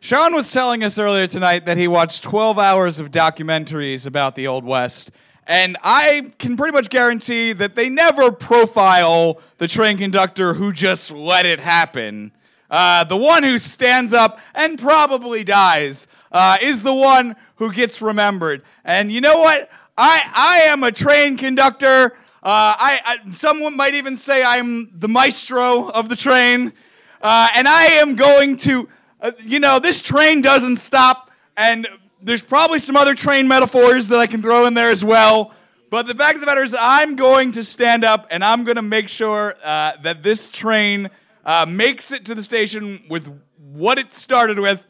Sean 0.00 0.34
was 0.34 0.50
telling 0.52 0.84
us 0.84 0.98
earlier 0.98 1.26
tonight 1.26 1.66
that 1.66 1.76
he 1.76 1.88
watched 1.88 2.22
12 2.22 2.58
hours 2.58 2.98
of 3.00 3.10
documentaries 3.10 4.06
about 4.06 4.36
the 4.36 4.46
Old 4.46 4.64
West. 4.64 5.10
And 5.46 5.76
I 5.82 6.30
can 6.38 6.56
pretty 6.56 6.72
much 6.72 6.88
guarantee 6.88 7.52
that 7.54 7.74
they 7.74 7.88
never 7.88 8.30
profile 8.32 9.40
the 9.58 9.66
train 9.66 9.98
conductor 9.98 10.54
who 10.54 10.72
just 10.72 11.10
let 11.10 11.44
it 11.46 11.58
happen. 11.58 12.32
Uh, 12.70 13.04
the 13.04 13.16
one 13.16 13.42
who 13.42 13.58
stands 13.58 14.12
up 14.12 14.40
and 14.54 14.78
probably 14.78 15.42
dies 15.42 16.06
uh, 16.32 16.58
is 16.60 16.82
the 16.82 16.94
one 16.94 17.36
who 17.56 17.72
gets 17.72 18.00
remembered. 18.02 18.62
And 18.84 19.10
you 19.10 19.20
know 19.20 19.38
what? 19.38 19.70
I, 19.96 20.22
I 20.34 20.58
am 20.70 20.82
a 20.84 20.92
train 20.92 21.36
conductor. 21.36 22.12
Uh, 22.42 22.74
I, 22.78 23.00
I, 23.04 23.30
someone 23.32 23.76
might 23.76 23.94
even 23.94 24.16
say 24.16 24.44
I'm 24.44 24.90
the 24.96 25.08
maestro 25.08 25.90
of 25.90 26.08
the 26.08 26.16
train. 26.16 26.72
Uh, 27.20 27.48
and 27.56 27.66
I 27.66 27.84
am 27.84 28.14
going 28.14 28.58
to 28.58 28.88
uh, 29.20 29.32
you 29.40 29.58
know, 29.58 29.80
this 29.80 30.00
train 30.00 30.42
doesn't 30.42 30.76
stop, 30.76 31.30
and 31.56 31.88
there's 32.22 32.42
probably 32.42 32.78
some 32.78 32.96
other 32.96 33.16
train 33.16 33.48
metaphors 33.48 34.08
that 34.08 34.20
I 34.20 34.28
can 34.28 34.42
throw 34.42 34.66
in 34.66 34.74
there 34.74 34.90
as 34.90 35.04
well. 35.04 35.52
But 35.90 36.06
the 36.06 36.14
fact 36.14 36.36
of 36.36 36.40
the 36.40 36.46
matter 36.46 36.62
is, 36.62 36.76
I'm 36.78 37.16
going 37.16 37.52
to 37.52 37.64
stand 37.64 38.04
up 38.04 38.26
and 38.30 38.44
I'm 38.44 38.64
going 38.64 38.76
to 38.76 38.82
make 38.82 39.08
sure 39.08 39.54
uh, 39.64 39.92
that 40.02 40.22
this 40.22 40.48
train 40.48 41.10
uh, 41.44 41.66
makes 41.68 42.12
it 42.12 42.26
to 42.26 42.34
the 42.34 42.42
station 42.42 43.02
with 43.08 43.28
what 43.56 43.98
it 43.98 44.12
started 44.12 44.58
with. 44.58 44.86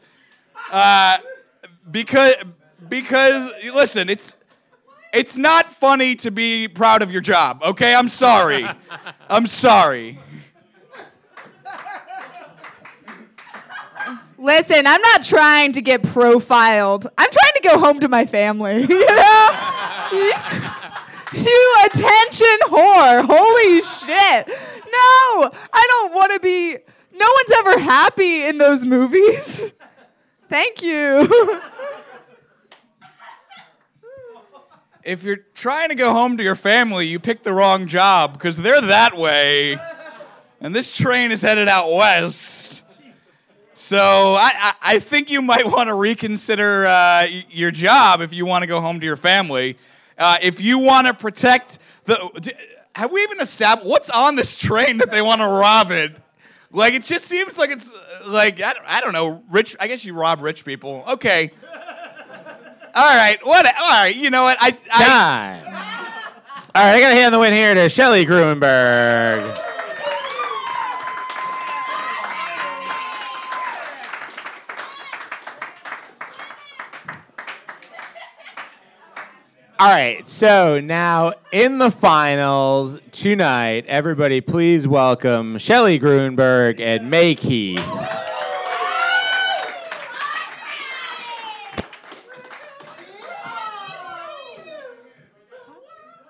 Uh, 0.71 1.17
because, 1.91 2.35
because 2.87 3.51
listen, 3.73 4.09
it's 4.09 4.35
it's 5.11 5.37
not 5.37 5.73
funny 5.73 6.15
to 6.15 6.31
be 6.31 6.67
proud 6.67 7.01
of 7.01 7.11
your 7.11 7.21
job. 7.21 7.61
Okay, 7.63 7.95
I'm 7.95 8.07
sorry. 8.07 8.67
I'm 9.29 9.47
sorry. 9.47 10.19
Listen, 14.37 14.87
I'm 14.87 15.01
not 15.01 15.23
trying 15.23 15.73
to 15.73 15.81
get 15.81 16.01
profiled. 16.01 17.07
I'm 17.17 17.29
trying 17.29 17.53
to 17.55 17.61
go 17.69 17.79
home 17.79 17.99
to 17.99 18.07
my 18.07 18.25
family. 18.25 18.87
You 18.89 19.15
know? 19.15 20.35
you 21.33 21.75
attention 21.85 22.57
whore. 22.63 23.23
Holy 23.27 23.83
shit. 23.83 24.47
No, 24.47 25.51
I 25.71 25.87
don't 25.89 26.13
want 26.15 26.33
to 26.33 26.39
be. 26.39 26.77
No 27.13 27.27
one's 27.35 27.51
ever 27.57 27.79
happy 27.79 28.43
in 28.45 28.57
those 28.57 28.83
movies. 28.83 29.71
Thank 30.49 30.81
you. 30.81 31.29
If 35.01 35.23
you're 35.23 35.37
trying 35.55 35.89
to 35.89 35.95
go 35.95 36.11
home 36.11 36.37
to 36.37 36.43
your 36.43 36.57
family, 36.57 37.07
you 37.07 37.19
picked 37.19 37.43
the 37.43 37.53
wrong 37.53 37.87
job 37.87 38.33
because 38.33 38.57
they're 38.57 38.81
that 38.81 39.17
way, 39.17 39.77
and 40.61 40.75
this 40.75 40.91
train 40.91 41.31
is 41.31 41.41
headed 41.41 41.67
out 41.67 41.89
west. 41.89 42.85
So 43.73 43.97
I, 43.97 44.51
I, 44.53 44.73
I 44.83 44.99
think 44.99 45.31
you 45.31 45.41
might 45.41 45.65
want 45.65 45.87
to 45.87 45.95
reconsider 45.95 46.85
uh, 46.85 47.27
your 47.49 47.71
job 47.71 48.19
if 48.21 48.33
you 48.33 48.45
want 48.45 48.63
to 48.63 48.67
go 48.67 48.81
home 48.81 48.99
to 48.99 49.05
your 49.05 49.15
family. 49.15 49.77
Uh, 50.17 50.37
if 50.43 50.61
you 50.61 50.79
want 50.79 51.07
to 51.07 51.13
protect 51.13 51.79
the, 52.03 52.53
have 52.93 53.11
we 53.11 53.23
even 53.23 53.39
established 53.39 53.89
what's 53.89 54.09
on 54.09 54.35
this 54.35 54.57
train 54.57 54.97
that 54.97 55.11
they 55.11 55.21
want 55.21 55.39
to 55.39 55.47
rob 55.47 55.91
it? 55.91 56.13
Like 56.71 56.93
it 56.93 57.03
just 57.03 57.25
seems 57.25 57.57
like 57.57 57.71
it's 57.71 57.91
like 58.25 58.61
I 58.61 58.73
don't, 58.73 58.85
I 58.87 59.01
don't 59.01 59.13
know 59.13 59.43
rich. 59.49 59.75
I 59.79 59.87
guess 59.87 60.05
you 60.05 60.13
rob 60.13 60.41
rich 60.41 60.65
people. 60.65 61.03
Okay. 61.07 61.51
All 62.95 63.15
right. 63.15 63.37
What? 63.43 63.65
All 63.65 63.89
right. 63.89 64.15
You 64.15 64.29
know 64.29 64.43
what? 64.43 64.57
I, 64.59 64.77
I 64.91 65.05
Time. 65.05 65.65
All 66.75 66.83
right, 66.83 66.97
I 66.97 66.99
got 66.99 67.09
to 67.09 67.15
hand 67.15 67.33
the 67.33 67.39
win 67.39 67.51
here 67.51 67.73
to 67.73 67.89
Shelley 67.89 68.27
Gruenberg. 68.27 69.57
All 79.79 79.87
right, 79.87 80.27
so 80.27 80.79
now 80.79 81.33
in 81.51 81.79
the 81.79 81.89
finals 81.89 82.99
tonight, 83.19 83.83
everybody 83.87 84.39
please 84.39 84.87
welcome 84.87 85.57
Shelley 85.57 85.99
Gruenberg 85.99 86.79
and 86.79 87.09
May 87.09 87.35
Keith. 87.35 87.77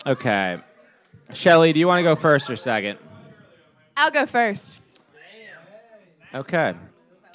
Okay. 0.04 0.58
Shelly, 1.32 1.74
do 1.74 1.80
you 1.80 1.86
want 1.86 2.00
to 2.00 2.04
go 2.04 2.16
first 2.16 2.50
or 2.50 2.56
second? 2.56 2.98
I'll 3.96 4.10
go 4.10 4.26
first. 4.26 4.80
Okay. 6.34 6.74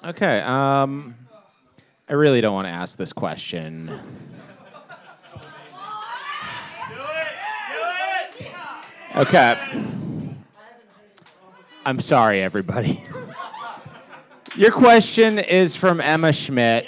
Okay. 0.03 0.41
Um, 0.41 1.15
I 2.09 2.15
really 2.15 2.41
don't 2.41 2.55
want 2.55 2.67
to 2.67 2.73
ask 2.73 2.99
this 2.99 3.13
question. 3.13 4.01
Okay. 9.17 9.57
I'm 11.87 12.01
sorry, 12.01 12.43
everybody. 12.43 13.01
Your 14.57 14.73
question 14.73 15.39
is 15.39 15.77
from 15.77 16.01
Emma 16.01 16.33
Schmidt. 16.33 16.87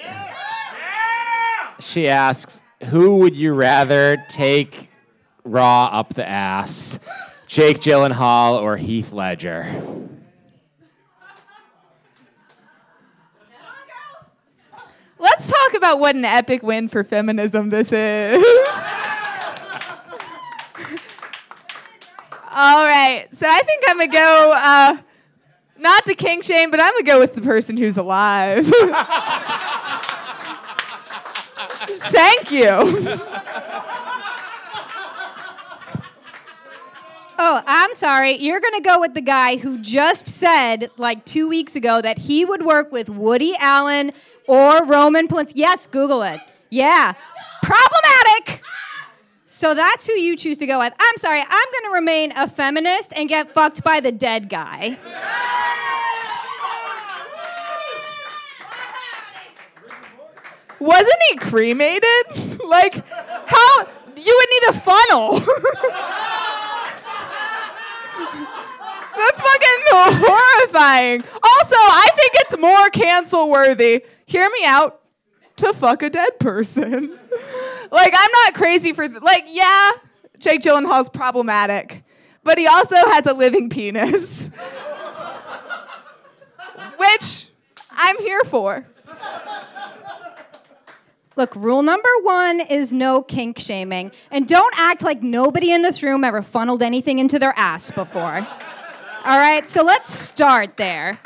She 1.78 2.08
asks, 2.08 2.60
"Who 2.86 3.18
would 3.18 3.36
you 3.36 3.52
rather 3.54 4.16
take 4.28 4.90
raw 5.44 5.86
up 5.86 6.14
the 6.14 6.28
ass, 6.28 6.98
Jake 7.46 7.78
Gyllenhaal 7.78 8.60
or 8.60 8.76
Heath 8.76 9.12
Ledger?" 9.12 9.70
Let's 15.18 15.48
talk 15.48 15.74
about 15.76 16.00
what 16.00 16.16
an 16.16 16.24
epic 16.24 16.64
win 16.64 16.88
for 16.88 17.04
feminism 17.04 17.70
this 17.70 17.92
is. 17.92 18.44
All 22.58 22.86
right, 22.86 23.26
so 23.32 23.46
I 23.46 23.60
think 23.60 23.84
I'm 23.86 23.98
gonna 23.98 24.10
go 24.10 24.52
uh, 24.54 24.96
not 25.78 26.06
to 26.06 26.14
kink 26.14 26.42
shame, 26.42 26.70
but 26.70 26.80
I'm 26.80 26.90
gonna 26.92 27.04
go 27.04 27.20
with 27.20 27.34
the 27.34 27.42
person 27.42 27.76
who's 27.76 27.98
alive. 27.98 28.66
Thank 32.08 32.50
you. 32.52 33.18
Oh, 37.38 37.62
I'm 37.66 37.92
sorry. 37.94 38.32
You're 38.38 38.60
going 38.60 38.72
to 38.76 38.80
go 38.80 38.98
with 38.98 39.12
the 39.12 39.20
guy 39.20 39.56
who 39.56 39.78
just 39.78 40.26
said, 40.26 40.90
like 40.96 41.26
two 41.26 41.46
weeks 41.46 41.76
ago, 41.76 42.00
that 42.00 42.18
he 42.18 42.46
would 42.46 42.64
work 42.64 42.90
with 42.90 43.10
Woody 43.10 43.54
Allen 43.58 44.12
or 44.48 44.82
Roman 44.86 45.28
Polanski. 45.28 45.52
Yes, 45.56 45.86
Google 45.86 46.22
it. 46.22 46.40
Yeah. 46.70 47.12
Problematic. 47.62 48.62
So 49.56 49.72
that's 49.72 50.06
who 50.06 50.12
you 50.12 50.36
choose 50.36 50.58
to 50.58 50.66
go 50.66 50.80
with. 50.80 50.92
I'm 51.00 51.16
sorry. 51.16 51.40
I'm 51.40 51.46
going 51.48 51.84
to 51.84 51.94
remain 51.94 52.30
a 52.32 52.46
feminist 52.46 53.14
and 53.16 53.26
get 53.26 53.54
fucked 53.54 53.82
by 53.82 54.00
the 54.00 54.12
dead 54.12 54.50
guy. 54.50 54.98
Wasn't 60.78 61.16
he 61.30 61.36
cremated? 61.38 62.60
like, 62.68 63.02
how? 63.06 63.88
You 64.14 64.38
would 64.38 64.48
need 64.50 64.68
a 64.68 64.72
funnel. 64.74 65.40
That's 69.16 69.40
fucking 69.40 69.80
horrifying. 69.88 71.22
Also, 71.22 71.76
I 71.78 72.10
think 72.14 72.30
it's 72.34 72.58
more 72.58 72.90
cancel 72.90 73.48
worthy. 73.48 74.04
Hear 74.26 74.50
me 74.50 74.66
out. 74.66 75.00
To 75.56 75.72
fuck 75.72 76.02
a 76.02 76.10
dead 76.10 76.38
person. 76.38 77.18
Like, 77.90 78.14
I'm 78.16 78.30
not 78.44 78.54
crazy 78.54 78.92
for, 78.92 79.08
th- 79.08 79.22
like, 79.22 79.44
yeah, 79.48 79.90
Jake 80.38 80.62
Gyllenhaal's 80.62 81.08
problematic, 81.08 82.04
but 82.42 82.58
he 82.58 82.66
also 82.66 82.96
has 82.96 83.26
a 83.26 83.34
living 83.34 83.70
penis, 83.70 84.48
which 86.96 87.48
I'm 87.90 88.18
here 88.18 88.44
for. 88.44 88.86
Look, 91.36 91.54
rule 91.54 91.82
number 91.82 92.08
one 92.22 92.60
is 92.60 92.94
no 92.94 93.22
kink 93.22 93.58
shaming. 93.58 94.10
And 94.30 94.48
don't 94.48 94.74
act 94.78 95.02
like 95.02 95.22
nobody 95.22 95.70
in 95.70 95.82
this 95.82 96.02
room 96.02 96.24
ever 96.24 96.40
funneled 96.40 96.82
anything 96.82 97.18
into 97.18 97.38
their 97.38 97.52
ass 97.58 97.90
before. 97.90 98.46
All 99.24 99.38
right, 99.38 99.66
so 99.66 99.82
let's 99.82 100.14
start 100.14 100.78
there. 100.78 101.20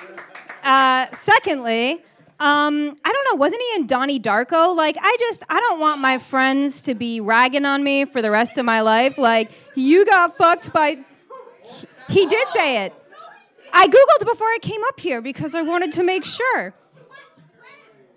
Uh, 0.65 1.07
secondly, 1.13 2.05
um, 2.41 2.97
I 3.05 3.13
don't 3.13 3.25
know, 3.31 3.37
wasn't 3.39 3.61
he 3.61 3.81
in 3.81 3.87
Donnie 3.87 4.19
Darko? 4.19 4.75
Like, 4.75 4.97
I 4.99 5.17
just, 5.21 5.45
I 5.51 5.61
don't 5.61 5.79
want 5.79 6.01
my 6.01 6.17
friends 6.17 6.81
to 6.83 6.95
be 6.95 7.21
ragging 7.21 7.67
on 7.67 7.85
me 7.85 8.07
for 8.07 8.23
the 8.23 8.31
rest 8.31 8.57
of 8.57 8.65
my 8.65 8.81
life. 8.81 9.19
Like, 9.19 9.51
you 9.75 10.07
got 10.07 10.39
fucked 10.39 10.73
by. 10.73 10.99
He 12.09 12.25
did 12.25 12.49
say 12.49 12.87
it. 12.87 12.95
I 13.73 13.87
Googled 13.87 14.27
before 14.27 14.47
I 14.47 14.59
came 14.63 14.83
up 14.85 14.99
here 14.99 15.21
because 15.21 15.55
I 15.55 15.61
wanted 15.61 15.93
to 15.93 16.03
make 16.03 16.25
sure. 16.25 16.75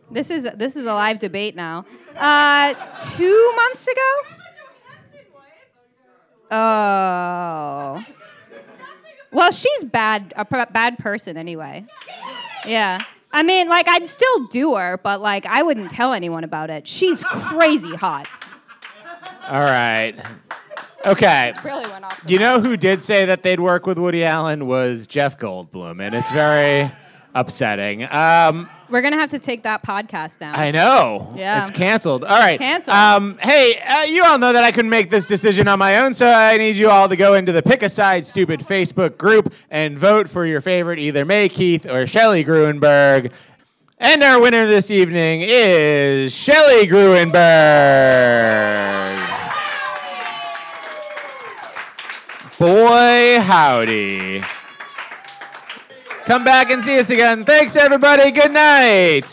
This 0.10 0.30
is 0.30 0.48
this 0.56 0.78
is 0.78 0.86
a 0.86 0.94
live 0.94 1.20
debate 1.20 1.56
now. 1.56 1.86
Uh, 2.16 2.74
two 2.98 3.54
months 3.56 3.88
ago. 3.88 4.02
Oh. 6.50 8.06
Well, 9.32 9.52
she's 9.52 9.84
bad, 9.84 10.34
a 10.38 10.46
bad 10.46 10.98
person 11.00 11.36
anyway. 11.36 11.86
Yeah. 12.66 13.04
I 13.34 13.44
mean, 13.44 13.68
like, 13.68 13.88
I'd 13.88 14.08
still 14.08 14.46
do 14.48 14.76
her, 14.76 15.00
but 15.04 15.22
like, 15.22 15.46
I 15.46 15.64
wouldn't 15.64 15.92
tell 15.92 16.14
anyone 16.14 16.44
about 16.44 16.70
it. 16.70 16.88
She's 16.88 17.24
crazy 17.24 17.96
hot. 17.96 18.28
All 19.50 19.64
right. 19.64 20.14
Okay. 21.06 21.52
Really 21.66 21.90
went 21.90 22.06
off. 22.06 22.22
You 22.28 22.40
know 22.40 22.62
who 22.62 22.78
did 22.78 23.04
say 23.04 23.26
that 23.26 23.44
they'd 23.44 23.60
work 23.60 23.86
with 23.86 23.98
Woody 23.98 24.24
Allen 24.24 24.68
was 24.68 25.08
Jeff 25.08 25.38
Goldblum, 25.38 26.02
and 26.02 26.16
it's 26.16 26.32
very 26.32 26.90
upsetting. 27.36 28.04
Um, 28.12 28.70
We're 28.94 29.02
gonna 29.02 29.18
have 29.18 29.32
to 29.32 29.40
take 29.40 29.64
that 29.64 29.82
podcast 29.82 30.38
down. 30.38 30.56
I 30.56 30.70
know. 30.70 31.34
Yeah. 31.36 31.60
It's 31.60 31.72
canceled. 31.72 32.24
All 32.24 32.38
right. 32.38 32.60
Canceled. 32.60 32.96
Um, 32.96 33.40
hey, 33.42 33.80
uh, 33.80 34.04
you 34.04 34.24
all 34.24 34.38
know 34.38 34.54
that 34.54 34.64
I 34.64 34.72
couldn't 34.72 34.92
make 34.92 35.10
this 35.10 35.26
decision 35.26 35.68
on 35.68 35.80
my 35.80 35.98
own, 35.98 36.14
so 36.14 36.28
I 36.28 36.58
need 36.58 36.78
you 36.78 36.92
all 36.92 37.10
to 37.10 37.16
go 37.16 37.34
into 37.34 37.52
the 37.52 37.64
Pick 37.64 37.82
a 37.82 37.90
Side 37.90 38.24
Stupid 38.24 38.60
Facebook 38.60 39.18
group 39.18 39.52
and 39.72 39.98
vote 39.98 40.30
for 40.30 40.46
your 40.46 40.62
favorite, 40.62 41.00
either 41.00 41.26
May 41.26 41.50
Keith 41.50 41.88
or 41.88 42.06
Shelly 42.06 42.46
Gruenberg. 42.46 43.32
And 43.98 44.22
our 44.22 44.40
winner 44.40 44.68
this 44.68 44.92
evening 44.92 45.42
is 45.44 46.32
Shelly 46.32 46.86
Gruenberg. 46.86 47.34
Boy, 52.60 53.40
howdy. 53.42 54.44
Come 56.26 56.46
back 56.46 56.72
and 56.72 56.82
see 56.82 56.98
us 56.98 57.10
again. 57.10 57.44
Thanks, 57.44 57.76
everybody. 57.76 58.32
Good 58.32 58.54
night. 58.54 59.24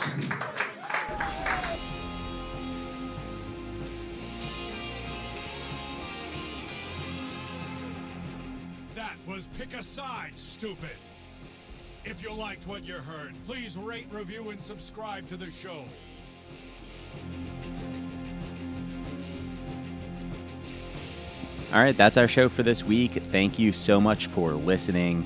That 8.96 9.14
was 9.24 9.46
Pick 9.56 9.74
a 9.74 9.82
Side, 9.82 10.32
stupid. 10.34 10.90
If 12.04 12.24
you 12.24 12.32
liked 12.32 12.66
what 12.66 12.82
you 12.82 12.94
heard, 12.94 13.34
please 13.46 13.76
rate, 13.76 14.08
review, 14.10 14.50
and 14.50 14.60
subscribe 14.60 15.28
to 15.28 15.36
the 15.36 15.50
show. 15.50 15.84
All 21.72 21.80
right, 21.80 21.96
that's 21.96 22.16
our 22.16 22.26
show 22.26 22.48
for 22.48 22.64
this 22.64 22.82
week. 22.82 23.12
Thank 23.12 23.60
you 23.60 23.72
so 23.72 24.00
much 24.00 24.26
for 24.26 24.54
listening. 24.54 25.24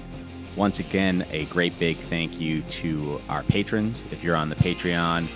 Once 0.57 0.79
again, 0.79 1.27
a 1.31 1.45
great 1.47 1.77
big 1.79 1.97
thank 1.97 2.41
you 2.41 2.63
to 2.63 3.21
our 3.29 3.43
patrons. 3.45 4.05
If 4.13 4.23
you're 4.23 4.37
on 4.37 4.49
the 4.49 4.55
Patreon, 4.55 5.29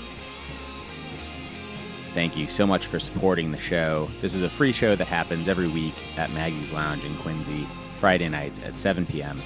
thank 2.14 2.36
you 2.36 2.48
so 2.48 2.66
much 2.66 2.86
for 2.86 3.00
supporting 3.00 3.50
the 3.50 3.58
show. 3.58 4.08
This 4.20 4.34
is 4.34 4.42
a 4.42 4.50
free 4.50 4.72
show 4.72 4.94
that 4.94 5.06
happens 5.08 5.48
every 5.48 5.68
week 5.68 5.94
at 6.16 6.30
Maggie's 6.30 6.72
Lounge 6.72 7.04
in 7.04 7.16
Quincy, 7.18 7.66
Friday 7.98 8.28
nights 8.28 8.60
at 8.60 8.78
7 8.78 9.06
p.m. 9.06 9.40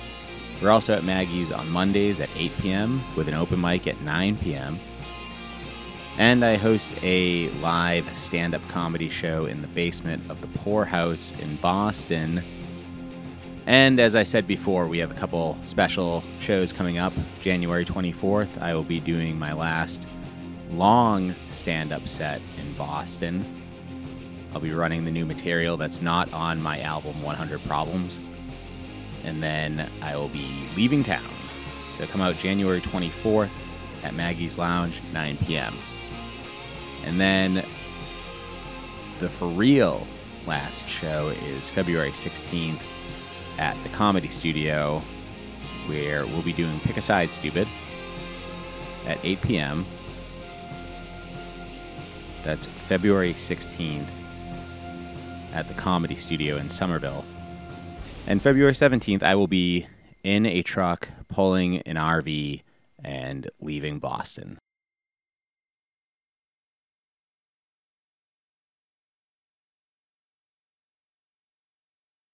We're 0.60 0.70
also 0.70 0.94
at 0.94 1.04
Maggie's 1.04 1.50
on 1.50 1.68
Mondays 1.70 2.20
at 2.20 2.28
8 2.36 2.52
p.m. 2.58 3.02
with 3.16 3.26
an 3.28 3.34
open 3.34 3.60
mic 3.60 3.86
at 3.86 4.00
9 4.02 4.36
p.m. 4.38 4.78
And 6.18 6.44
I 6.44 6.56
host 6.56 6.96
a 7.02 7.48
live 7.60 8.16
stand 8.16 8.54
up 8.54 8.66
comedy 8.68 9.08
show 9.08 9.46
in 9.46 9.62
the 9.62 9.68
basement 9.68 10.30
of 10.30 10.42
the 10.42 10.46
Poorhouse 10.58 11.32
in 11.40 11.56
Boston. 11.56 12.44
And 13.66 14.00
as 14.00 14.16
I 14.16 14.24
said 14.24 14.46
before, 14.46 14.88
we 14.88 14.98
have 14.98 15.12
a 15.12 15.14
couple 15.14 15.56
special 15.62 16.24
shows 16.40 16.72
coming 16.72 16.98
up. 16.98 17.12
January 17.40 17.84
24th, 17.84 18.60
I 18.60 18.74
will 18.74 18.82
be 18.82 18.98
doing 18.98 19.38
my 19.38 19.52
last 19.52 20.08
long 20.70 21.34
stand 21.48 21.92
up 21.92 22.08
set 22.08 22.40
in 22.58 22.72
Boston. 22.74 23.44
I'll 24.52 24.60
be 24.60 24.72
running 24.72 25.04
the 25.04 25.10
new 25.10 25.24
material 25.24 25.76
that's 25.76 26.02
not 26.02 26.32
on 26.32 26.60
my 26.60 26.80
album 26.80 27.22
100 27.22 27.62
Problems. 27.64 28.18
And 29.22 29.40
then 29.40 29.88
I 30.00 30.16
will 30.16 30.28
be 30.28 30.68
leaving 30.76 31.04
town. 31.04 31.30
So 31.92 32.06
come 32.06 32.20
out 32.20 32.36
January 32.36 32.80
24th 32.80 33.50
at 34.02 34.14
Maggie's 34.14 34.58
Lounge, 34.58 35.00
9 35.12 35.36
p.m. 35.38 35.76
And 37.04 37.20
then 37.20 37.64
the 39.20 39.28
for 39.28 39.46
real 39.46 40.04
last 40.46 40.88
show 40.88 41.28
is 41.28 41.68
February 41.68 42.10
16th 42.10 42.80
at 43.58 43.80
the 43.82 43.88
Comedy 43.90 44.28
Studio, 44.28 45.02
where 45.86 46.26
we'll 46.26 46.42
be 46.42 46.52
doing 46.52 46.80
Pick 46.80 46.96
a 46.96 47.02
Side 47.02 47.32
Stupid 47.32 47.68
at 49.06 49.18
8 49.22 49.40
p.m. 49.42 49.86
That's 52.44 52.66
February 52.66 53.34
16th 53.34 54.06
at 55.52 55.68
the 55.68 55.74
Comedy 55.74 56.16
Studio 56.16 56.56
in 56.56 56.70
Somerville. 56.70 57.24
And 58.26 58.40
February 58.40 58.72
17th, 58.72 59.22
I 59.22 59.34
will 59.34 59.46
be 59.46 59.86
in 60.22 60.46
a 60.46 60.62
truck 60.62 61.08
pulling 61.28 61.78
an 61.82 61.96
RV 61.96 62.62
and 63.04 63.50
leaving 63.60 63.98
Boston. 63.98 64.58